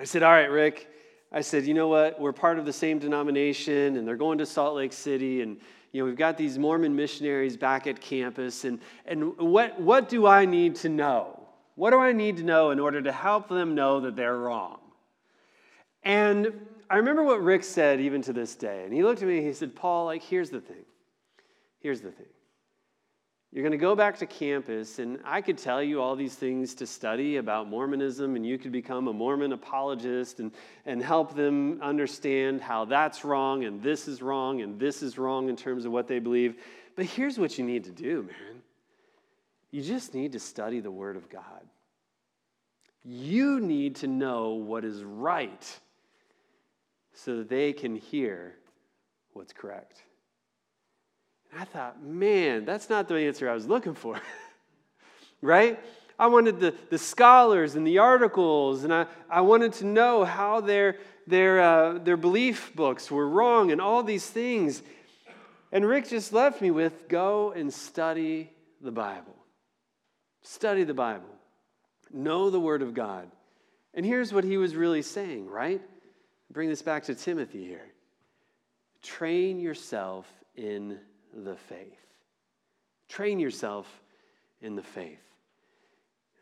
I 0.00 0.02
said, 0.02 0.24
All 0.24 0.32
right, 0.32 0.50
Rick, 0.50 0.88
I 1.30 1.40
said, 1.40 1.66
You 1.66 1.72
know 1.72 1.86
what? 1.86 2.20
We're 2.20 2.32
part 2.32 2.58
of 2.58 2.64
the 2.64 2.72
same 2.72 2.98
denomination, 2.98 3.96
and 3.96 4.08
they're 4.08 4.16
going 4.16 4.38
to 4.38 4.44
Salt 4.44 4.74
Lake 4.74 4.92
City, 4.92 5.42
and 5.42 5.56
you 5.92 6.02
know, 6.02 6.06
we've 6.06 6.16
got 6.16 6.36
these 6.36 6.58
Mormon 6.58 6.96
missionaries 6.96 7.56
back 7.56 7.86
at 7.86 8.00
campus, 8.00 8.64
and, 8.64 8.80
and 9.06 9.38
what, 9.38 9.80
what 9.80 10.08
do 10.08 10.26
I 10.26 10.46
need 10.46 10.74
to 10.74 10.88
know? 10.88 11.46
What 11.76 11.90
do 11.90 12.00
I 12.00 12.10
need 12.10 12.38
to 12.38 12.42
know 12.42 12.72
in 12.72 12.80
order 12.80 13.00
to 13.00 13.12
help 13.12 13.48
them 13.48 13.76
know 13.76 14.00
that 14.00 14.16
they're 14.16 14.36
wrong? 14.36 14.80
And 16.02 16.52
I 16.92 16.96
remember 16.96 17.24
what 17.24 17.42
Rick 17.42 17.64
said 17.64 18.02
even 18.02 18.20
to 18.20 18.34
this 18.34 18.54
day. 18.54 18.84
And 18.84 18.92
he 18.92 19.02
looked 19.02 19.22
at 19.22 19.28
me 19.28 19.38
and 19.38 19.46
he 19.46 19.54
said, 19.54 19.74
Paul, 19.74 20.04
like, 20.04 20.22
here's 20.22 20.50
the 20.50 20.60
thing. 20.60 20.84
Here's 21.80 22.02
the 22.02 22.10
thing. 22.10 22.26
You're 23.50 23.62
going 23.62 23.72
to 23.72 23.78
go 23.78 23.96
back 23.96 24.18
to 24.18 24.26
campus, 24.26 24.98
and 24.98 25.18
I 25.24 25.40
could 25.40 25.56
tell 25.56 25.82
you 25.82 26.02
all 26.02 26.16
these 26.16 26.34
things 26.34 26.74
to 26.76 26.86
study 26.86 27.36
about 27.36 27.68
Mormonism, 27.68 28.36
and 28.36 28.46
you 28.46 28.58
could 28.58 28.72
become 28.72 29.08
a 29.08 29.12
Mormon 29.12 29.52
apologist 29.52 30.40
and, 30.40 30.52
and 30.84 31.02
help 31.02 31.34
them 31.34 31.78
understand 31.82 32.60
how 32.60 32.84
that's 32.84 33.24
wrong, 33.24 33.64
and 33.64 33.82
this 33.82 34.06
is 34.08 34.22
wrong, 34.22 34.60
and 34.60 34.78
this 34.78 35.02
is 35.02 35.18
wrong 35.18 35.48
in 35.48 35.56
terms 35.56 35.84
of 35.86 35.92
what 35.92 36.08
they 36.08 36.18
believe. 36.18 36.56
But 36.94 37.06
here's 37.06 37.38
what 37.38 37.58
you 37.58 37.64
need 37.64 37.84
to 37.84 37.90
do, 37.90 38.22
man 38.22 38.62
you 39.70 39.80
just 39.80 40.12
need 40.12 40.32
to 40.32 40.38
study 40.38 40.80
the 40.80 40.90
Word 40.90 41.16
of 41.16 41.30
God. 41.30 41.62
You 43.02 43.58
need 43.58 43.96
to 43.96 44.06
know 44.06 44.50
what 44.50 44.84
is 44.84 45.02
right 45.02 45.80
so 47.14 47.38
that 47.38 47.48
they 47.48 47.72
can 47.72 47.96
hear 47.96 48.54
what's 49.32 49.52
correct. 49.52 50.02
And 51.50 51.60
I 51.60 51.64
thought, 51.64 52.02
man, 52.02 52.64
that's 52.64 52.88
not 52.88 53.08
the 53.08 53.16
answer 53.16 53.48
I 53.48 53.54
was 53.54 53.66
looking 53.66 53.94
for. 53.94 54.20
right? 55.42 55.78
I 56.18 56.26
wanted 56.26 56.60
the, 56.60 56.74
the 56.90 56.98
scholars 56.98 57.74
and 57.74 57.86
the 57.86 57.98
articles, 57.98 58.84
and 58.84 58.94
I, 58.94 59.06
I 59.28 59.40
wanted 59.40 59.72
to 59.74 59.86
know 59.86 60.24
how 60.24 60.60
their, 60.60 60.96
their, 61.26 61.60
uh, 61.60 61.98
their 61.98 62.16
belief 62.16 62.74
books 62.74 63.10
were 63.10 63.28
wrong 63.28 63.72
and 63.72 63.80
all 63.80 64.02
these 64.02 64.26
things. 64.26 64.82
And 65.72 65.86
Rick 65.86 66.08
just 66.08 66.32
left 66.32 66.60
me 66.60 66.70
with 66.70 67.08
go 67.08 67.52
and 67.52 67.72
study 67.72 68.50
the 68.80 68.92
Bible. 68.92 69.34
Study 70.42 70.84
the 70.84 70.94
Bible. 70.94 71.28
Know 72.12 72.50
the 72.50 72.60
Word 72.60 72.82
of 72.82 72.94
God. 72.94 73.30
And 73.94 74.04
here's 74.04 74.32
what 74.32 74.44
he 74.44 74.58
was 74.58 74.74
really 74.74 75.02
saying, 75.02 75.48
right? 75.48 75.80
Bring 76.52 76.68
this 76.68 76.82
back 76.82 77.04
to 77.04 77.14
Timothy 77.14 77.64
here. 77.64 77.86
Train 79.02 79.58
yourself 79.58 80.26
in 80.54 80.98
the 81.34 81.56
faith. 81.56 81.98
Train 83.08 83.38
yourself 83.38 83.86
in 84.60 84.76
the 84.76 84.82
faith. 84.82 85.22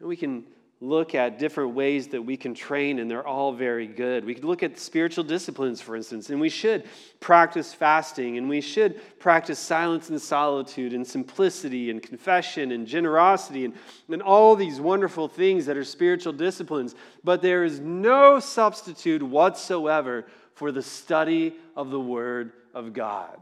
And 0.01 0.09
we 0.09 0.17
can 0.17 0.45
look 0.83 1.15
at 1.15 1.39
different 1.39 1.75
ways 1.75 2.09
that 2.09 2.23
we 2.23 2.39
can 2.39 2.55
train, 2.55 2.99
and 2.99 3.11
they're 3.11 3.27
all 3.27 3.53
very 3.53 3.87
good. 3.87 4.25
We 4.25 4.35
could 4.35 4.45
look 4.45 4.63
at 4.63 4.79
spiritual 4.79 5.25
disciplines, 5.25 5.83
for 5.83 5.95
instance, 5.95 6.31
and 6.31 6.41
we 6.41 6.49
should 6.49 6.85
practice 7.21 7.75
fasting, 7.75 8.39
and 8.39 8.49
we 8.49 8.63
should 8.63 8.99
practice 9.19 9.59
silence 9.59 10.09
and 10.09 10.21
solitude, 10.21 10.95
and 10.95 11.07
simplicity, 11.07 11.91
and 11.91 12.03
confession, 12.03 12.73
and 12.73 12.87
generosity, 12.87 13.67
and, 13.67 13.75
and 14.09 14.23
all 14.23 14.57
these 14.57 14.81
wonderful 14.81 15.29
things 15.29 15.67
that 15.67 15.77
are 15.77 15.85
spiritual 15.85 16.33
disciplines. 16.33 16.95
But 17.23 17.43
there 17.43 17.65
is 17.65 17.79
no 17.79 18.41
substitute 18.41 19.23
whatsoever 19.23 20.25
for 20.55 20.73
the 20.73 20.83
study 20.83 21.57
of 21.77 21.91
the 21.91 22.01
Word 22.01 22.53
of 22.73 22.95
God. 22.95 23.39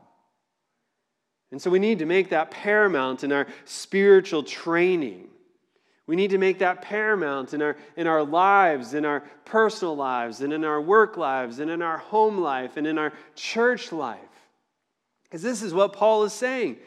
And 1.52 1.62
so 1.62 1.70
we 1.70 1.78
need 1.78 2.00
to 2.00 2.06
make 2.06 2.30
that 2.30 2.50
paramount 2.50 3.22
in 3.22 3.30
our 3.30 3.46
spiritual 3.64 4.42
training. 4.42 5.28
We 6.08 6.16
need 6.16 6.30
to 6.30 6.38
make 6.38 6.60
that 6.60 6.80
paramount 6.80 7.52
in 7.52 7.60
our, 7.60 7.76
in 7.94 8.06
our 8.06 8.24
lives, 8.24 8.94
in 8.94 9.04
our 9.04 9.20
personal 9.44 9.94
lives, 9.94 10.40
and 10.40 10.54
in 10.54 10.64
our 10.64 10.80
work 10.80 11.18
lives, 11.18 11.58
and 11.58 11.70
in 11.70 11.82
our 11.82 11.98
home 11.98 12.38
life, 12.38 12.78
and 12.78 12.86
in 12.86 12.96
our 12.96 13.12
church 13.36 13.92
life. 13.92 14.18
Because 15.24 15.42
this 15.42 15.62
is 15.62 15.74
what 15.74 15.92
Paul 15.92 16.24
is 16.24 16.32
saying. 16.32 16.78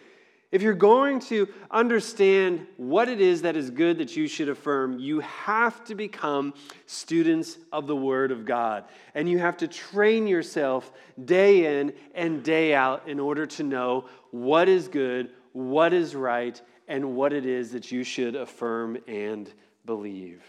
If 0.51 0.63
you're 0.63 0.73
going 0.73 1.19
to 1.21 1.47
understand 1.69 2.65
what 2.77 3.09
it 3.09 3.21
is 3.21 3.43
that 3.43 3.55
is 3.55 3.69
good 3.69 3.99
that 3.99 4.17
you 4.17 4.27
should 4.27 4.49
affirm, 4.49 4.97
you 4.97 5.19
have 5.19 5.85
to 5.85 5.93
become 5.93 6.55
students 6.87 7.59
of 7.71 7.85
the 7.85 7.95
Word 7.95 8.31
of 8.31 8.43
God. 8.43 8.85
And 9.13 9.29
you 9.29 9.37
have 9.37 9.57
to 9.57 9.67
train 9.67 10.25
yourself 10.25 10.91
day 11.23 11.79
in 11.79 11.93
and 12.15 12.43
day 12.43 12.73
out 12.73 13.07
in 13.07 13.19
order 13.19 13.45
to 13.45 13.61
know 13.63 14.05
what 14.31 14.67
is 14.67 14.87
good, 14.87 15.29
what 15.53 15.93
is 15.93 16.15
right, 16.15 16.59
and 16.91 17.15
what 17.15 17.31
it 17.31 17.45
is 17.45 17.71
that 17.71 17.89
you 17.89 18.03
should 18.03 18.35
affirm 18.35 18.97
and 19.07 19.51
believe. 19.85 20.43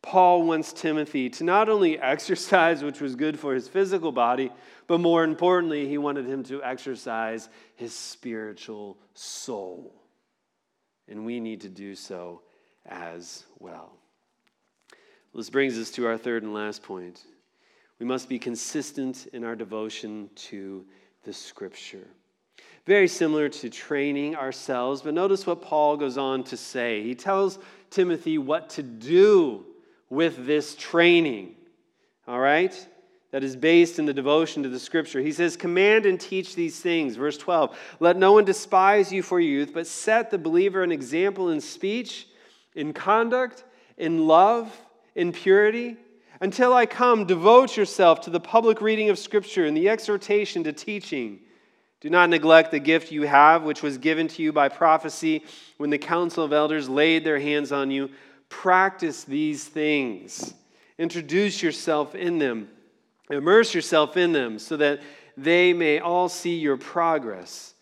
Paul 0.00 0.44
wants 0.44 0.72
Timothy 0.72 1.28
to 1.30 1.44
not 1.44 1.68
only 1.68 1.98
exercise, 2.00 2.82
which 2.82 3.00
was 3.00 3.14
good 3.14 3.38
for 3.38 3.54
his 3.54 3.68
physical 3.68 4.10
body, 4.10 4.50
but 4.86 5.00
more 5.00 5.22
importantly, 5.22 5.86
he 5.86 5.98
wanted 5.98 6.26
him 6.26 6.42
to 6.44 6.62
exercise 6.62 7.50
his 7.74 7.92
spiritual 7.92 8.96
soul. 9.12 9.94
And 11.08 11.26
we 11.26 11.40
need 11.40 11.60
to 11.60 11.68
do 11.68 11.94
so 11.94 12.40
as 12.86 13.44
well. 13.58 13.92
This 15.34 15.50
brings 15.50 15.78
us 15.78 15.90
to 15.90 16.06
our 16.06 16.16
third 16.16 16.42
and 16.42 16.54
last 16.54 16.82
point. 16.82 17.22
We 17.98 18.06
must 18.06 18.30
be 18.30 18.38
consistent 18.38 19.26
in 19.34 19.44
our 19.44 19.54
devotion 19.54 20.30
to 20.36 20.86
the 21.24 21.34
scripture. 21.34 22.08
Very 22.86 23.08
similar 23.08 23.48
to 23.48 23.68
training 23.68 24.36
ourselves, 24.36 25.02
but 25.02 25.12
notice 25.12 25.44
what 25.44 25.60
Paul 25.60 25.96
goes 25.96 26.16
on 26.16 26.44
to 26.44 26.56
say. 26.56 27.02
He 27.02 27.16
tells 27.16 27.58
Timothy 27.90 28.38
what 28.38 28.70
to 28.70 28.82
do 28.82 29.64
with 30.08 30.46
this 30.46 30.76
training, 30.76 31.56
all 32.28 32.38
right? 32.38 32.88
That 33.32 33.42
is 33.42 33.56
based 33.56 33.98
in 33.98 34.06
the 34.06 34.14
devotion 34.14 34.62
to 34.62 34.68
the 34.68 34.78
scripture. 34.78 35.20
He 35.20 35.32
says, 35.32 35.56
Command 35.56 36.06
and 36.06 36.18
teach 36.18 36.54
these 36.54 36.78
things. 36.78 37.16
Verse 37.16 37.36
12 37.36 37.76
Let 37.98 38.16
no 38.16 38.32
one 38.32 38.44
despise 38.44 39.12
you 39.12 39.20
for 39.20 39.40
youth, 39.40 39.72
but 39.74 39.88
set 39.88 40.30
the 40.30 40.38
believer 40.38 40.84
an 40.84 40.92
example 40.92 41.50
in 41.50 41.60
speech, 41.60 42.28
in 42.76 42.92
conduct, 42.92 43.64
in 43.98 44.28
love, 44.28 44.72
in 45.16 45.32
purity. 45.32 45.96
Until 46.40 46.72
I 46.72 46.86
come, 46.86 47.24
devote 47.24 47.76
yourself 47.76 48.20
to 48.22 48.30
the 48.30 48.38
public 48.38 48.80
reading 48.80 49.10
of 49.10 49.18
scripture 49.18 49.66
and 49.66 49.76
the 49.76 49.88
exhortation 49.88 50.62
to 50.64 50.72
teaching. 50.72 51.40
Do 52.00 52.10
not 52.10 52.28
neglect 52.28 52.70
the 52.70 52.78
gift 52.78 53.10
you 53.10 53.22
have, 53.22 53.62
which 53.62 53.82
was 53.82 53.98
given 53.98 54.28
to 54.28 54.42
you 54.42 54.52
by 54.52 54.68
prophecy 54.68 55.44
when 55.78 55.90
the 55.90 55.98
council 55.98 56.44
of 56.44 56.52
elders 56.52 56.88
laid 56.88 57.24
their 57.24 57.38
hands 57.38 57.72
on 57.72 57.90
you. 57.90 58.10
Practice 58.48 59.24
these 59.24 59.64
things. 59.64 60.54
Introduce 60.98 61.62
yourself 61.62 62.14
in 62.14 62.38
them. 62.38 62.68
Immerse 63.30 63.74
yourself 63.74 64.16
in 64.16 64.32
them 64.32 64.58
so 64.58 64.76
that 64.76 65.00
they 65.36 65.72
may 65.72 65.98
all 65.98 66.28
see 66.28 66.56
your 66.56 66.76
progress. 66.76 67.74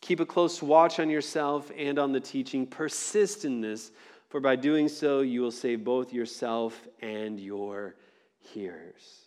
Keep 0.00 0.20
a 0.20 0.26
close 0.26 0.60
watch 0.60 0.98
on 0.98 1.08
yourself 1.08 1.70
and 1.76 1.98
on 1.98 2.12
the 2.12 2.20
teaching. 2.20 2.66
Persist 2.66 3.44
in 3.44 3.60
this, 3.60 3.92
for 4.28 4.40
by 4.40 4.56
doing 4.56 4.88
so, 4.88 5.20
you 5.20 5.40
will 5.40 5.52
save 5.52 5.84
both 5.84 6.12
yourself 6.12 6.88
and 7.00 7.38
your 7.38 7.94
hearers. 8.40 9.26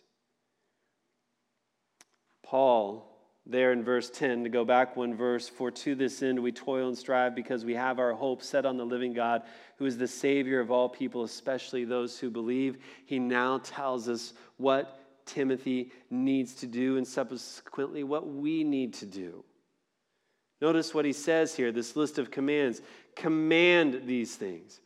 Paul 2.42 3.15
there 3.46 3.72
in 3.72 3.84
verse 3.84 4.10
10 4.10 4.42
to 4.42 4.48
go 4.48 4.64
back 4.64 4.96
one 4.96 5.14
verse 5.14 5.48
for 5.48 5.70
to 5.70 5.94
this 5.94 6.22
end 6.22 6.38
we 6.38 6.50
toil 6.50 6.88
and 6.88 6.98
strive 6.98 7.34
because 7.34 7.64
we 7.64 7.74
have 7.74 7.98
our 8.00 8.12
hope 8.12 8.42
set 8.42 8.66
on 8.66 8.76
the 8.76 8.84
living 8.84 9.12
god 9.12 9.42
who 9.76 9.86
is 9.86 9.96
the 9.96 10.08
savior 10.08 10.58
of 10.58 10.70
all 10.70 10.88
people 10.88 11.22
especially 11.22 11.84
those 11.84 12.18
who 12.18 12.30
believe. 12.30 12.78
He 13.04 13.18
now 13.18 13.58
tells 13.58 14.08
us 14.08 14.32
what 14.56 15.00
timothy 15.26 15.92
needs 16.10 16.54
to 16.54 16.66
do 16.66 16.96
and 16.96 17.06
subsequently 17.06 18.04
what 18.04 18.28
we 18.28 18.64
need 18.64 18.94
to 18.94 19.06
do. 19.06 19.44
Notice 20.60 20.94
what 20.94 21.04
he 21.04 21.12
says 21.12 21.54
here 21.54 21.70
this 21.70 21.96
list 21.96 22.18
of 22.18 22.30
commands. 22.30 22.80
Command 23.14 24.02
these 24.06 24.34
things. 24.34 24.80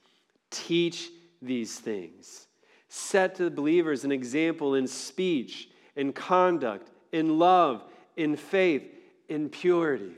Teach 0.51 1.11
these 1.41 1.79
things. 1.79 2.47
Set 2.89 3.37
to 3.37 3.45
the 3.45 3.51
believers 3.51 4.05
an 4.05 4.13
example 4.13 4.75
in 4.75 4.87
speech 4.87 5.69
in 5.97 6.13
conduct 6.13 6.91
in 7.13 7.39
love 7.39 7.85
in 8.21 8.37
faith, 8.37 8.83
in 9.29 9.49
purity. 9.49 10.13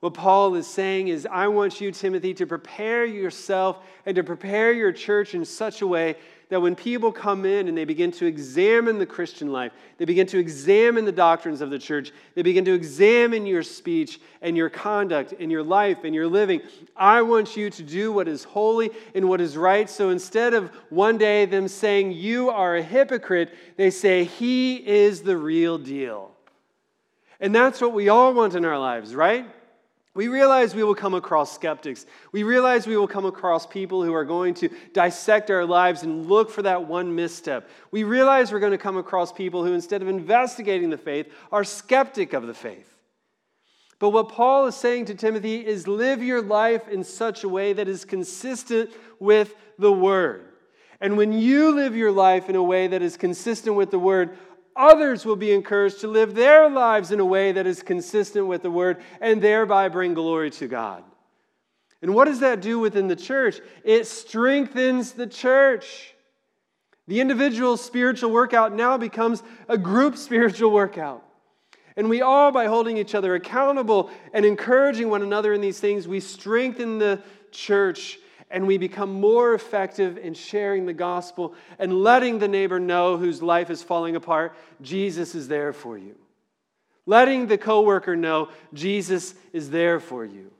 What 0.00 0.14
Paul 0.14 0.56
is 0.56 0.66
saying 0.66 1.08
is, 1.08 1.28
I 1.30 1.46
want 1.46 1.80
you, 1.80 1.92
Timothy, 1.92 2.34
to 2.34 2.46
prepare 2.46 3.04
yourself 3.04 3.78
and 4.04 4.16
to 4.16 4.24
prepare 4.24 4.72
your 4.72 4.90
church 4.90 5.34
in 5.34 5.44
such 5.44 5.80
a 5.80 5.86
way 5.86 6.16
that 6.48 6.60
when 6.60 6.74
people 6.74 7.12
come 7.12 7.44
in 7.44 7.68
and 7.68 7.78
they 7.78 7.84
begin 7.84 8.10
to 8.10 8.26
examine 8.26 8.98
the 8.98 9.06
Christian 9.06 9.52
life, 9.52 9.72
they 9.98 10.04
begin 10.04 10.26
to 10.26 10.38
examine 10.38 11.04
the 11.04 11.12
doctrines 11.12 11.60
of 11.60 11.70
the 11.70 11.78
church, 11.78 12.12
they 12.34 12.42
begin 12.42 12.64
to 12.64 12.72
examine 12.72 13.46
your 13.46 13.62
speech 13.62 14.20
and 14.40 14.56
your 14.56 14.68
conduct 14.68 15.34
and 15.38 15.52
your 15.52 15.62
life 15.62 15.98
and 16.04 16.14
your 16.14 16.26
living. 16.26 16.62
I 16.96 17.22
want 17.22 17.56
you 17.56 17.70
to 17.70 17.82
do 17.82 18.12
what 18.12 18.26
is 18.26 18.42
holy 18.42 18.90
and 19.14 19.28
what 19.28 19.40
is 19.40 19.56
right. 19.56 19.88
So 19.88 20.10
instead 20.10 20.52
of 20.52 20.70
one 20.90 21.16
day 21.16 21.46
them 21.46 21.68
saying, 21.68 22.12
You 22.12 22.50
are 22.50 22.76
a 22.76 22.82
hypocrite, 22.82 23.54
they 23.76 23.90
say, 23.90 24.24
He 24.24 24.76
is 24.76 25.22
the 25.22 25.36
real 25.36 25.78
deal. 25.78 26.31
And 27.42 27.54
that's 27.54 27.80
what 27.80 27.92
we 27.92 28.08
all 28.08 28.32
want 28.32 28.54
in 28.54 28.64
our 28.64 28.78
lives, 28.78 29.14
right? 29.14 29.44
We 30.14 30.28
realize 30.28 30.74
we 30.74 30.84
will 30.84 30.94
come 30.94 31.14
across 31.14 31.52
skeptics. 31.52 32.06
We 32.30 32.44
realize 32.44 32.86
we 32.86 32.96
will 32.96 33.08
come 33.08 33.24
across 33.24 33.66
people 33.66 34.04
who 34.04 34.14
are 34.14 34.24
going 34.24 34.54
to 34.54 34.68
dissect 34.92 35.50
our 35.50 35.64
lives 35.64 36.04
and 36.04 36.26
look 36.26 36.50
for 36.50 36.62
that 36.62 36.86
one 36.86 37.14
misstep. 37.14 37.68
We 37.90 38.04
realize 38.04 38.52
we're 38.52 38.60
going 38.60 38.72
to 38.72 38.78
come 38.78 38.96
across 38.96 39.32
people 39.32 39.64
who, 39.64 39.72
instead 39.72 40.02
of 40.02 40.08
investigating 40.08 40.90
the 40.90 40.98
faith, 40.98 41.32
are 41.50 41.64
skeptic 41.64 42.32
of 42.32 42.46
the 42.46 42.54
faith. 42.54 42.94
But 43.98 44.10
what 44.10 44.28
Paul 44.28 44.66
is 44.66 44.76
saying 44.76 45.06
to 45.06 45.14
Timothy 45.14 45.66
is 45.66 45.88
live 45.88 46.22
your 46.22 46.42
life 46.42 46.88
in 46.88 47.02
such 47.02 47.42
a 47.42 47.48
way 47.48 47.72
that 47.72 47.88
is 47.88 48.04
consistent 48.04 48.90
with 49.18 49.54
the 49.78 49.92
Word. 49.92 50.46
And 51.00 51.16
when 51.16 51.32
you 51.32 51.74
live 51.74 51.96
your 51.96 52.12
life 52.12 52.48
in 52.48 52.54
a 52.54 52.62
way 52.62 52.86
that 52.86 53.02
is 53.02 53.16
consistent 53.16 53.74
with 53.74 53.90
the 53.90 53.98
Word, 53.98 54.36
others 54.76 55.24
will 55.24 55.36
be 55.36 55.52
encouraged 55.52 56.00
to 56.00 56.08
live 56.08 56.34
their 56.34 56.68
lives 56.68 57.10
in 57.10 57.20
a 57.20 57.24
way 57.24 57.52
that 57.52 57.66
is 57.66 57.82
consistent 57.82 58.46
with 58.46 58.62
the 58.62 58.70
word 58.70 59.02
and 59.20 59.40
thereby 59.40 59.88
bring 59.88 60.14
glory 60.14 60.50
to 60.50 60.68
God. 60.68 61.04
And 62.02 62.14
what 62.14 62.24
does 62.24 62.40
that 62.40 62.60
do 62.60 62.78
within 62.78 63.06
the 63.06 63.16
church? 63.16 63.60
It 63.84 64.06
strengthens 64.06 65.12
the 65.12 65.26
church. 65.26 66.14
The 67.06 67.20
individual 67.20 67.76
spiritual 67.76 68.30
workout 68.30 68.74
now 68.74 68.98
becomes 68.98 69.42
a 69.68 69.78
group 69.78 70.16
spiritual 70.16 70.72
workout. 70.72 71.24
And 71.96 72.08
we 72.08 72.22
all, 72.22 72.50
by 72.52 72.66
holding 72.66 72.96
each 72.96 73.14
other 73.14 73.34
accountable 73.34 74.10
and 74.32 74.44
encouraging 74.44 75.10
one 75.10 75.22
another 75.22 75.52
in 75.52 75.60
these 75.60 75.78
things, 75.78 76.08
we 76.08 76.20
strengthen 76.20 76.98
the 76.98 77.22
church 77.50 78.18
and 78.52 78.66
we 78.66 78.78
become 78.78 79.12
more 79.12 79.54
effective 79.54 80.18
in 80.18 80.34
sharing 80.34 80.86
the 80.86 80.92
gospel 80.92 81.54
and 81.78 82.02
letting 82.02 82.38
the 82.38 82.48
neighbor 82.48 82.78
know 82.78 83.16
whose 83.16 83.42
life 83.42 83.70
is 83.70 83.82
falling 83.82 84.14
apart, 84.14 84.54
Jesus 84.82 85.34
is 85.34 85.48
there 85.48 85.72
for 85.72 85.96
you. 85.96 86.14
Letting 87.06 87.46
the 87.48 87.58
coworker 87.58 88.14
know 88.14 88.50
Jesus 88.74 89.34
is 89.52 89.70
there 89.70 89.98
for 89.98 90.24
you. 90.24 90.52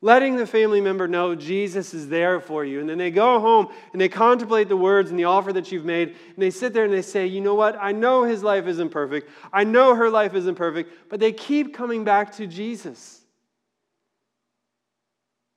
Letting 0.00 0.36
the 0.36 0.46
family 0.46 0.80
member 0.80 1.06
know 1.06 1.34
Jesus 1.34 1.94
is 1.94 2.08
there 2.08 2.40
for 2.40 2.64
you. 2.64 2.80
And 2.80 2.88
then 2.88 2.98
they 2.98 3.10
go 3.10 3.40
home 3.40 3.68
and 3.92 4.00
they 4.00 4.08
contemplate 4.08 4.68
the 4.68 4.76
words 4.76 5.10
and 5.10 5.18
the 5.18 5.24
offer 5.24 5.52
that 5.52 5.70
you've 5.70 5.84
made. 5.84 6.08
And 6.08 6.36
they 6.38 6.50
sit 6.50 6.74
there 6.74 6.84
and 6.84 6.92
they 6.92 7.00
say, 7.00 7.26
you 7.26 7.40
know 7.40 7.54
what? 7.54 7.78
I 7.80 7.92
know 7.92 8.24
his 8.24 8.42
life 8.42 8.66
isn't 8.66 8.90
perfect. 8.90 9.30
I 9.52 9.64
know 9.64 9.94
her 9.94 10.10
life 10.10 10.34
isn't 10.34 10.56
perfect. 10.56 11.08
But 11.08 11.20
they 11.20 11.32
keep 11.32 11.72
coming 11.72 12.04
back 12.04 12.36
to 12.36 12.46
Jesus. 12.46 13.23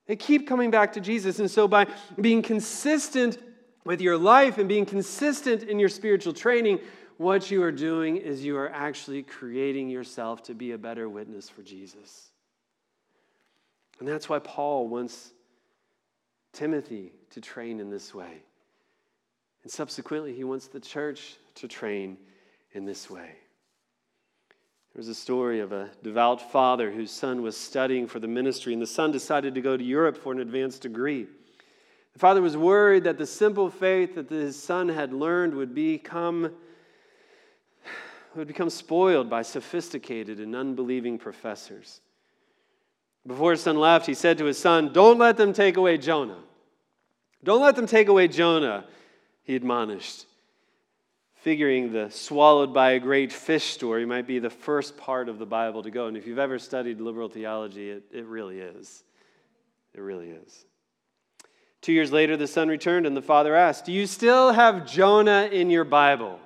They 0.08 0.16
keep 0.16 0.48
coming 0.48 0.70
back 0.70 0.94
to 0.94 1.00
Jesus. 1.00 1.38
And 1.38 1.48
so, 1.50 1.68
by 1.68 1.86
being 2.20 2.42
consistent 2.42 3.38
with 3.84 4.00
your 4.00 4.18
life 4.18 4.58
and 4.58 4.68
being 4.68 4.86
consistent 4.86 5.62
in 5.62 5.78
your 5.78 5.90
spiritual 5.90 6.32
training, 6.32 6.80
what 7.18 7.50
you 7.50 7.62
are 7.62 7.72
doing 7.72 8.16
is 8.16 8.44
you 8.44 8.56
are 8.56 8.70
actually 8.70 9.22
creating 9.22 9.88
yourself 9.88 10.42
to 10.44 10.54
be 10.54 10.72
a 10.72 10.78
better 10.78 11.08
witness 11.08 11.48
for 11.48 11.62
Jesus. 11.62 12.30
And 13.98 14.08
that's 14.08 14.28
why 14.28 14.38
Paul 14.38 14.88
wants 14.88 15.32
Timothy 16.52 17.12
to 17.30 17.40
train 17.40 17.78
in 17.78 17.90
this 17.90 18.14
way. 18.14 18.42
And 19.62 19.70
subsequently, 19.70 20.32
he 20.32 20.44
wants 20.44 20.68
the 20.68 20.80
church 20.80 21.36
to 21.56 21.68
train 21.68 22.16
in 22.72 22.84
this 22.84 23.10
way. 23.10 23.32
There's 24.98 25.06
a 25.06 25.14
story 25.14 25.60
of 25.60 25.70
a 25.70 25.90
devout 26.02 26.50
father 26.50 26.90
whose 26.90 27.12
son 27.12 27.40
was 27.40 27.56
studying 27.56 28.08
for 28.08 28.18
the 28.18 28.26
ministry, 28.26 28.72
and 28.72 28.82
the 28.82 28.86
son 28.88 29.12
decided 29.12 29.54
to 29.54 29.60
go 29.60 29.76
to 29.76 29.84
Europe 29.84 30.16
for 30.16 30.32
an 30.32 30.40
advanced 30.40 30.82
degree. 30.82 31.28
The 32.14 32.18
father 32.18 32.42
was 32.42 32.56
worried 32.56 33.04
that 33.04 33.16
the 33.16 33.24
simple 33.24 33.70
faith 33.70 34.16
that 34.16 34.28
his 34.28 34.60
son 34.60 34.88
had 34.88 35.12
learned 35.12 35.54
would 35.54 35.72
become, 35.72 36.52
would 38.34 38.48
become 38.48 38.70
spoiled 38.70 39.30
by 39.30 39.42
sophisticated 39.42 40.40
and 40.40 40.56
unbelieving 40.56 41.16
professors. 41.16 42.00
Before 43.24 43.52
his 43.52 43.62
son 43.62 43.76
left, 43.76 44.04
he 44.04 44.14
said 44.14 44.36
to 44.38 44.46
his 44.46 44.58
son, 44.58 44.92
Don't 44.92 45.18
let 45.18 45.36
them 45.36 45.52
take 45.52 45.76
away 45.76 45.98
Jonah. 45.98 46.40
Don't 47.44 47.62
let 47.62 47.76
them 47.76 47.86
take 47.86 48.08
away 48.08 48.26
Jonah, 48.26 48.84
he 49.44 49.54
admonished 49.54 50.27
figuring 51.40 51.92
the 51.92 52.10
swallowed 52.10 52.74
by 52.74 52.92
a 52.92 52.98
great 52.98 53.32
fish 53.32 53.64
story 53.64 54.04
might 54.04 54.26
be 54.26 54.38
the 54.38 54.50
first 54.50 54.96
part 54.96 55.28
of 55.28 55.38
the 55.38 55.46
Bible 55.46 55.82
to 55.82 55.90
go. 55.90 56.06
And 56.06 56.16
if 56.16 56.26
you've 56.26 56.38
ever 56.38 56.58
studied 56.58 57.00
liberal 57.00 57.28
theology, 57.28 57.90
it, 57.90 58.04
it 58.12 58.26
really 58.26 58.60
is. 58.60 59.04
It 59.94 60.00
really 60.00 60.30
is. 60.30 60.64
Two 61.80 61.92
years 61.92 62.10
later, 62.10 62.36
the 62.36 62.48
son 62.48 62.68
returned, 62.68 63.06
and 63.06 63.16
the 63.16 63.22
father 63.22 63.54
asked, 63.54 63.84
Do 63.84 63.92
you 63.92 64.06
still 64.06 64.52
have 64.52 64.84
Jonah 64.84 65.48
in 65.50 65.70
your 65.70 65.84
Bible? 65.84 66.40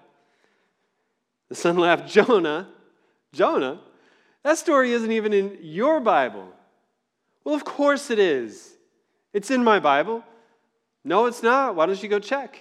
The 1.48 1.54
son 1.54 1.78
laughed, 1.78 2.06
Jonah? 2.08 2.68
Jonah? 3.32 3.80
That 4.42 4.58
story 4.58 4.92
isn't 4.92 5.10
even 5.10 5.32
in 5.32 5.58
your 5.62 6.00
Bible. 6.00 6.48
Well, 7.44 7.54
of 7.54 7.64
course 7.64 8.10
it 8.10 8.18
is. 8.18 8.74
It's 9.32 9.50
in 9.50 9.64
my 9.64 9.78
Bible. 9.80 10.22
No, 11.04 11.26
it's 11.26 11.42
not. 11.42 11.74
Why 11.76 11.86
don't 11.86 12.02
you 12.02 12.08
go 12.08 12.18
check? 12.18 12.58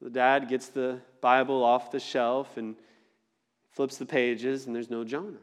The 0.00 0.10
dad 0.10 0.48
gets 0.48 0.68
the 0.68 1.00
Bible 1.20 1.64
off 1.64 1.90
the 1.90 2.00
shelf 2.00 2.56
and 2.56 2.76
flips 3.70 3.96
the 3.96 4.06
pages, 4.06 4.66
and 4.66 4.74
there's 4.74 4.90
no 4.90 5.04
Jonah. 5.04 5.38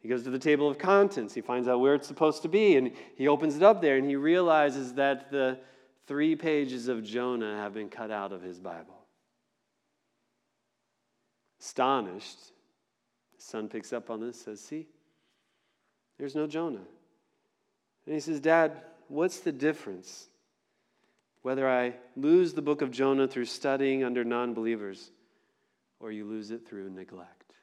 He 0.00 0.08
goes 0.08 0.24
to 0.24 0.30
the 0.30 0.38
table 0.38 0.68
of 0.68 0.78
contents. 0.78 1.32
He 1.34 1.40
finds 1.40 1.68
out 1.68 1.80
where 1.80 1.94
it's 1.94 2.08
supposed 2.08 2.42
to 2.42 2.48
be, 2.48 2.76
and 2.76 2.92
he 3.14 3.28
opens 3.28 3.56
it 3.56 3.62
up 3.62 3.80
there, 3.80 3.96
and 3.96 4.06
he 4.06 4.16
realizes 4.16 4.94
that 4.94 5.30
the 5.30 5.58
three 6.06 6.34
pages 6.34 6.88
of 6.88 7.04
Jonah 7.04 7.56
have 7.56 7.72
been 7.72 7.88
cut 7.88 8.10
out 8.10 8.32
of 8.32 8.42
his 8.42 8.58
Bible. 8.58 8.98
Astonished, 11.60 12.38
his 13.36 13.44
son 13.44 13.68
picks 13.68 13.92
up 13.92 14.10
on 14.10 14.20
this, 14.20 14.40
says, 14.40 14.60
See, 14.60 14.88
there's 16.18 16.34
no 16.34 16.48
Jonah. 16.48 16.80
And 18.06 18.14
he 18.14 18.20
says, 18.20 18.40
Dad, 18.40 18.82
what's 19.06 19.38
the 19.40 19.52
difference 19.52 20.28
whether 21.42 21.68
I 21.68 21.94
lose 22.16 22.54
the 22.54 22.62
book 22.62 22.82
of 22.82 22.90
Jonah 22.90 23.28
through 23.28 23.46
studying 23.46 24.04
under 24.04 24.24
non 24.24 24.54
believers 24.54 25.10
or 26.00 26.10
you 26.10 26.24
lose 26.24 26.50
it 26.50 26.66
through 26.66 26.90
neglect. 26.90 27.54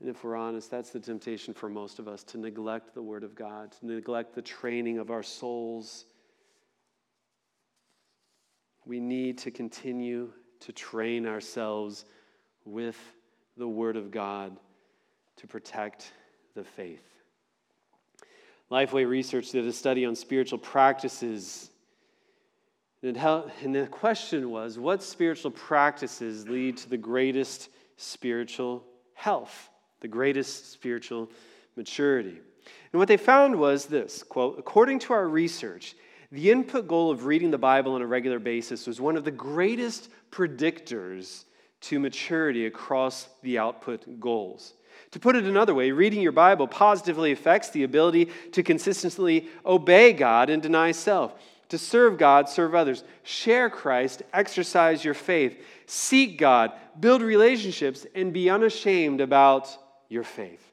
And 0.00 0.08
if 0.08 0.24
we're 0.24 0.36
honest, 0.36 0.70
that's 0.70 0.90
the 0.90 0.98
temptation 0.98 1.52
for 1.52 1.68
most 1.68 1.98
of 1.98 2.08
us 2.08 2.24
to 2.24 2.38
neglect 2.38 2.94
the 2.94 3.02
Word 3.02 3.22
of 3.22 3.34
God, 3.34 3.72
to 3.72 3.86
neglect 3.86 4.34
the 4.34 4.42
training 4.42 4.98
of 4.98 5.10
our 5.10 5.22
souls. 5.22 6.06
We 8.86 8.98
need 8.98 9.38
to 9.38 9.50
continue 9.50 10.32
to 10.60 10.72
train 10.72 11.26
ourselves 11.26 12.06
with 12.64 12.98
the 13.56 13.68
Word 13.68 13.96
of 13.96 14.10
God 14.10 14.56
to 15.36 15.46
protect 15.46 16.12
the 16.54 16.64
faith. 16.64 17.09
Lifeway 18.70 19.06
Research 19.08 19.50
did 19.50 19.66
a 19.66 19.72
study 19.72 20.04
on 20.04 20.14
spiritual 20.14 20.58
practices. 20.58 21.70
And 23.02 23.16
the 23.74 23.88
question 23.90 24.50
was 24.50 24.78
what 24.78 25.02
spiritual 25.02 25.50
practices 25.50 26.48
lead 26.48 26.76
to 26.78 26.88
the 26.88 26.96
greatest 26.96 27.70
spiritual 27.96 28.84
health, 29.14 29.70
the 30.00 30.08
greatest 30.08 30.70
spiritual 30.72 31.30
maturity? 31.76 32.38
And 32.92 32.98
what 32.98 33.08
they 33.08 33.16
found 33.16 33.56
was 33.56 33.86
this 33.86 34.22
quote, 34.22 34.58
according 34.58 35.00
to 35.00 35.14
our 35.14 35.26
research, 35.26 35.96
the 36.30 36.50
input 36.50 36.86
goal 36.86 37.10
of 37.10 37.24
reading 37.24 37.50
the 37.50 37.58
Bible 37.58 37.94
on 37.94 38.02
a 38.02 38.06
regular 38.06 38.38
basis 38.38 38.86
was 38.86 39.00
one 39.00 39.16
of 39.16 39.24
the 39.24 39.32
greatest 39.32 40.10
predictors 40.30 41.44
to 41.80 41.98
maturity 41.98 42.66
across 42.66 43.28
the 43.42 43.58
output 43.58 44.20
goals. 44.20 44.74
To 45.12 45.18
put 45.18 45.36
it 45.36 45.44
another 45.44 45.74
way, 45.74 45.90
reading 45.90 46.20
your 46.20 46.32
Bible 46.32 46.66
positively 46.66 47.32
affects 47.32 47.70
the 47.70 47.82
ability 47.82 48.30
to 48.52 48.62
consistently 48.62 49.48
obey 49.66 50.12
God 50.12 50.50
and 50.50 50.62
deny 50.62 50.92
self, 50.92 51.34
to 51.68 51.78
serve 51.78 52.18
God, 52.18 52.48
serve 52.48 52.74
others, 52.74 53.02
share 53.22 53.70
Christ, 53.70 54.22
exercise 54.32 55.04
your 55.04 55.14
faith, 55.14 55.62
seek 55.86 56.38
God, 56.38 56.72
build 56.98 57.22
relationships, 57.22 58.06
and 58.14 58.32
be 58.32 58.50
unashamed 58.50 59.20
about 59.20 59.76
your 60.08 60.24
faith. 60.24 60.64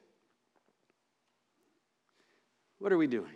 What 2.78 2.92
are 2.92 2.98
we 2.98 3.06
doing? 3.06 3.32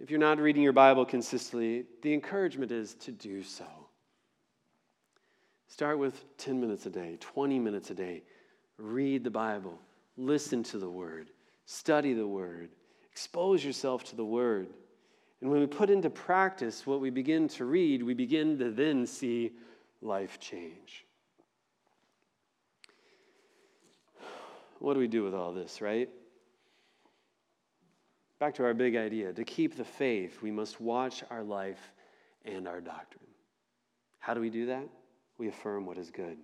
If 0.00 0.10
you're 0.10 0.20
not 0.20 0.38
reading 0.38 0.62
your 0.62 0.72
Bible 0.72 1.04
consistently, 1.04 1.84
the 2.02 2.14
encouragement 2.14 2.70
is 2.70 2.94
to 2.94 3.12
do 3.12 3.42
so. 3.42 3.66
Start 5.66 5.98
with 5.98 6.24
10 6.38 6.60
minutes 6.60 6.86
a 6.86 6.90
day, 6.90 7.16
20 7.20 7.58
minutes 7.58 7.90
a 7.90 7.94
day 7.94 8.22
read 8.78 9.24
the 9.24 9.30
Bible. 9.30 9.78
listen 10.16 10.64
to 10.64 10.78
the 10.78 10.90
word, 10.90 11.30
study 11.64 12.12
the 12.12 12.26
word, 12.26 12.70
expose 13.12 13.64
yourself 13.64 14.04
to 14.04 14.16
the 14.16 14.24
word. 14.24 14.68
And 15.40 15.50
when 15.50 15.60
we 15.60 15.66
put 15.66 15.90
into 15.90 16.10
practice 16.10 16.86
what 16.86 17.00
we 17.00 17.10
begin 17.10 17.46
to 17.48 17.64
read, 17.64 18.02
we 18.02 18.14
begin 18.14 18.58
to 18.58 18.70
then 18.70 19.06
see 19.06 19.52
life 20.00 20.40
change. 20.40 21.04
What 24.80 24.94
do 24.94 25.00
we 25.00 25.08
do 25.08 25.24
with 25.24 25.34
all 25.34 25.52
this, 25.52 25.80
right? 25.80 26.08
Back 28.38 28.54
to 28.54 28.64
our 28.64 28.74
big 28.74 28.94
idea 28.96 29.32
to 29.32 29.44
keep 29.44 29.76
the 29.76 29.84
faith, 29.84 30.42
we 30.42 30.50
must 30.50 30.80
watch 30.80 31.24
our 31.30 31.42
life 31.42 31.92
and 32.44 32.68
our 32.68 32.80
doctrine. 32.80 33.26
How 34.20 34.34
do 34.34 34.40
we 34.40 34.50
do 34.50 34.66
that? 34.66 34.88
We 35.38 35.48
affirm 35.48 35.86
what 35.86 35.98
is 35.98 36.10
good, 36.10 36.38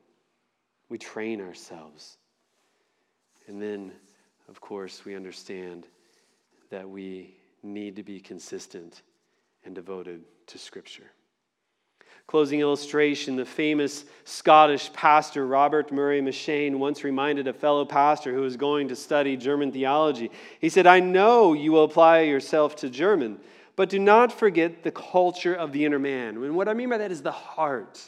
we 0.88 0.98
train 0.98 1.40
ourselves. 1.40 2.18
And 3.46 3.60
then, 3.60 3.92
of 4.48 4.60
course, 4.60 5.04
we 5.04 5.14
understand 5.14 5.86
that 6.70 6.88
we 6.88 7.34
need 7.62 7.96
to 7.96 8.02
be 8.02 8.20
consistent 8.20 9.02
and 9.64 9.74
devoted 9.74 10.22
to 10.48 10.58
Scripture. 10.58 11.10
Closing 12.26 12.60
illustration 12.60 13.36
the 13.36 13.44
famous 13.44 14.06
Scottish 14.24 14.90
pastor 14.92 15.46
Robert 15.46 15.92
Murray 15.92 16.22
M'Cheyne 16.22 16.76
once 16.76 17.04
reminded 17.04 17.46
a 17.46 17.52
fellow 17.52 17.84
pastor 17.84 18.32
who 18.32 18.40
was 18.40 18.56
going 18.56 18.88
to 18.88 18.96
study 18.96 19.36
German 19.36 19.72
theology. 19.72 20.30
He 20.58 20.70
said, 20.70 20.86
I 20.86 21.00
know 21.00 21.52
you 21.52 21.72
will 21.72 21.84
apply 21.84 22.20
yourself 22.20 22.76
to 22.76 22.88
German, 22.88 23.40
but 23.76 23.90
do 23.90 23.98
not 23.98 24.32
forget 24.32 24.82
the 24.82 24.90
culture 24.90 25.54
of 25.54 25.72
the 25.72 25.84
inner 25.84 25.98
man. 25.98 26.42
And 26.42 26.56
what 26.56 26.68
I 26.68 26.74
mean 26.74 26.88
by 26.88 26.98
that 26.98 27.12
is 27.12 27.20
the 27.20 27.32
heart. 27.32 28.00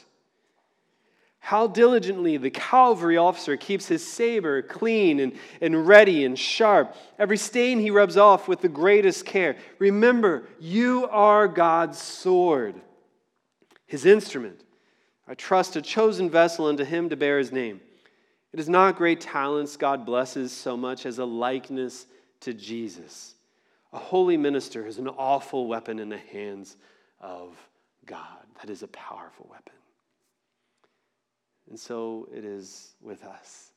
How 1.39 1.67
diligently 1.67 2.37
the 2.37 2.49
cavalry 2.49 3.17
officer 3.17 3.55
keeps 3.55 3.87
his 3.87 4.05
saber 4.05 4.61
clean 4.61 5.19
and, 5.19 5.33
and 5.61 5.87
ready 5.87 6.25
and 6.25 6.37
sharp. 6.37 6.95
Every 7.17 7.37
stain 7.37 7.79
he 7.79 7.89
rubs 7.89 8.17
off 8.17 8.47
with 8.47 8.61
the 8.61 8.69
greatest 8.69 9.25
care. 9.25 9.55
Remember, 9.79 10.43
you 10.59 11.07
are 11.09 11.47
God's 11.47 12.01
sword 12.01 12.81
his 13.87 14.05
instrument. 14.05 14.61
I 15.27 15.33
trust 15.33 15.75
a 15.75 15.81
chosen 15.81 16.29
vessel 16.29 16.67
unto 16.67 16.83
him 16.83 17.09
to 17.09 17.15
bear 17.15 17.39
his 17.39 17.51
name. 17.51 17.81
It 18.53 18.59
is 18.59 18.69
not 18.69 18.97
great 18.97 19.21
talents 19.21 19.75
God 19.75 20.05
blesses 20.05 20.51
so 20.51 20.77
much 20.77 21.05
as 21.05 21.19
a 21.19 21.25
likeness 21.25 22.05
to 22.41 22.53
Jesus. 22.53 23.35
A 23.93 23.97
holy 23.97 24.37
minister 24.37 24.85
is 24.85 24.99
an 24.99 25.07
awful 25.07 25.67
weapon 25.67 25.99
in 25.99 26.09
the 26.09 26.17
hands 26.17 26.77
of 27.19 27.57
God. 28.05 28.45
That 28.61 28.69
is 28.69 28.83
a 28.83 28.87
powerful 28.87 29.47
weapon. 29.49 29.73
And 31.69 31.79
so 31.79 32.27
it 32.33 32.45
is 32.45 32.95
with 33.01 33.23
us. 33.23 33.71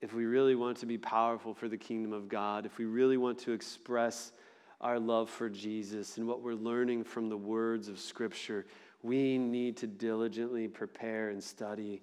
If 0.00 0.14
we 0.14 0.24
really 0.24 0.54
want 0.54 0.78
to 0.78 0.86
be 0.86 0.96
powerful 0.96 1.52
for 1.52 1.68
the 1.68 1.76
kingdom 1.76 2.12
of 2.12 2.28
God, 2.28 2.64
if 2.64 2.78
we 2.78 2.84
really 2.86 3.16
want 3.16 3.38
to 3.40 3.52
express 3.52 4.32
our 4.80 4.98
love 4.98 5.28
for 5.28 5.50
Jesus 5.50 6.16
and 6.16 6.26
what 6.26 6.40
we're 6.40 6.54
learning 6.54 7.04
from 7.04 7.28
the 7.28 7.36
words 7.36 7.88
of 7.88 7.98
Scripture, 7.98 8.66
we 9.02 9.36
need 9.36 9.76
to 9.78 9.86
diligently 9.86 10.68
prepare 10.68 11.28
and 11.28 11.42
study 11.42 12.00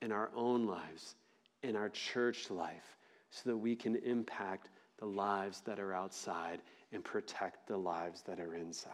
in 0.00 0.12
our 0.12 0.30
own 0.34 0.66
lives, 0.66 1.16
in 1.62 1.76
our 1.76 1.88
church 1.90 2.50
life, 2.50 2.96
so 3.30 3.50
that 3.50 3.56
we 3.56 3.76
can 3.76 3.96
impact 3.96 4.70
the 4.98 5.06
lives 5.06 5.60
that 5.66 5.78
are 5.78 5.92
outside 5.92 6.62
and 6.92 7.04
protect 7.04 7.66
the 7.66 7.76
lives 7.76 8.22
that 8.22 8.40
are 8.40 8.54
inside. 8.54 8.92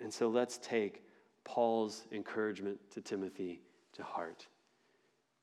And 0.00 0.12
so 0.12 0.28
let's 0.28 0.58
take 0.58 1.02
Paul's 1.48 2.04
encouragement 2.12 2.78
to 2.90 3.00
Timothy 3.00 3.62
to 3.94 4.02
heart. 4.02 4.46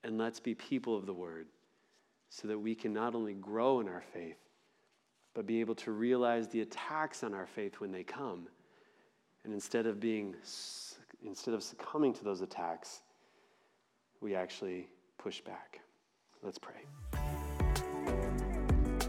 And 0.04 0.20
let's 0.20 0.40
be 0.40 0.54
people 0.54 0.96
of 0.96 1.08
the 1.08 1.14
word 1.14 1.48
so 2.30 2.48
that 2.48 2.60
we 2.60 2.76
can 2.76 2.94
not 2.94 3.16
only 3.16 3.34
grow 3.34 3.80
in 3.80 3.90
our 3.90 4.04
faith, 4.14 4.38
but 5.34 5.48
be 5.48 5.60
able 5.60 5.76
to 5.76 5.92
realize 5.92 6.48
the 6.48 6.62
attacks 6.62 7.24
on 7.24 7.34
our 7.34 7.48
faith 7.48 7.80
when 7.80 7.92
they 7.92 8.04
come. 8.04 8.48
And 9.44 9.54
instead 9.54 9.88
of 9.88 10.00
being 10.00 10.36
instead 11.26 11.56
of 11.56 11.64
succumbing 11.64 12.14
to 12.14 12.24
those 12.24 12.42
attacks, 12.42 13.02
we 14.22 14.36
actually 14.36 14.88
push 15.18 15.42
back. 15.42 15.82
Let's 16.44 16.60
pray. 16.60 16.86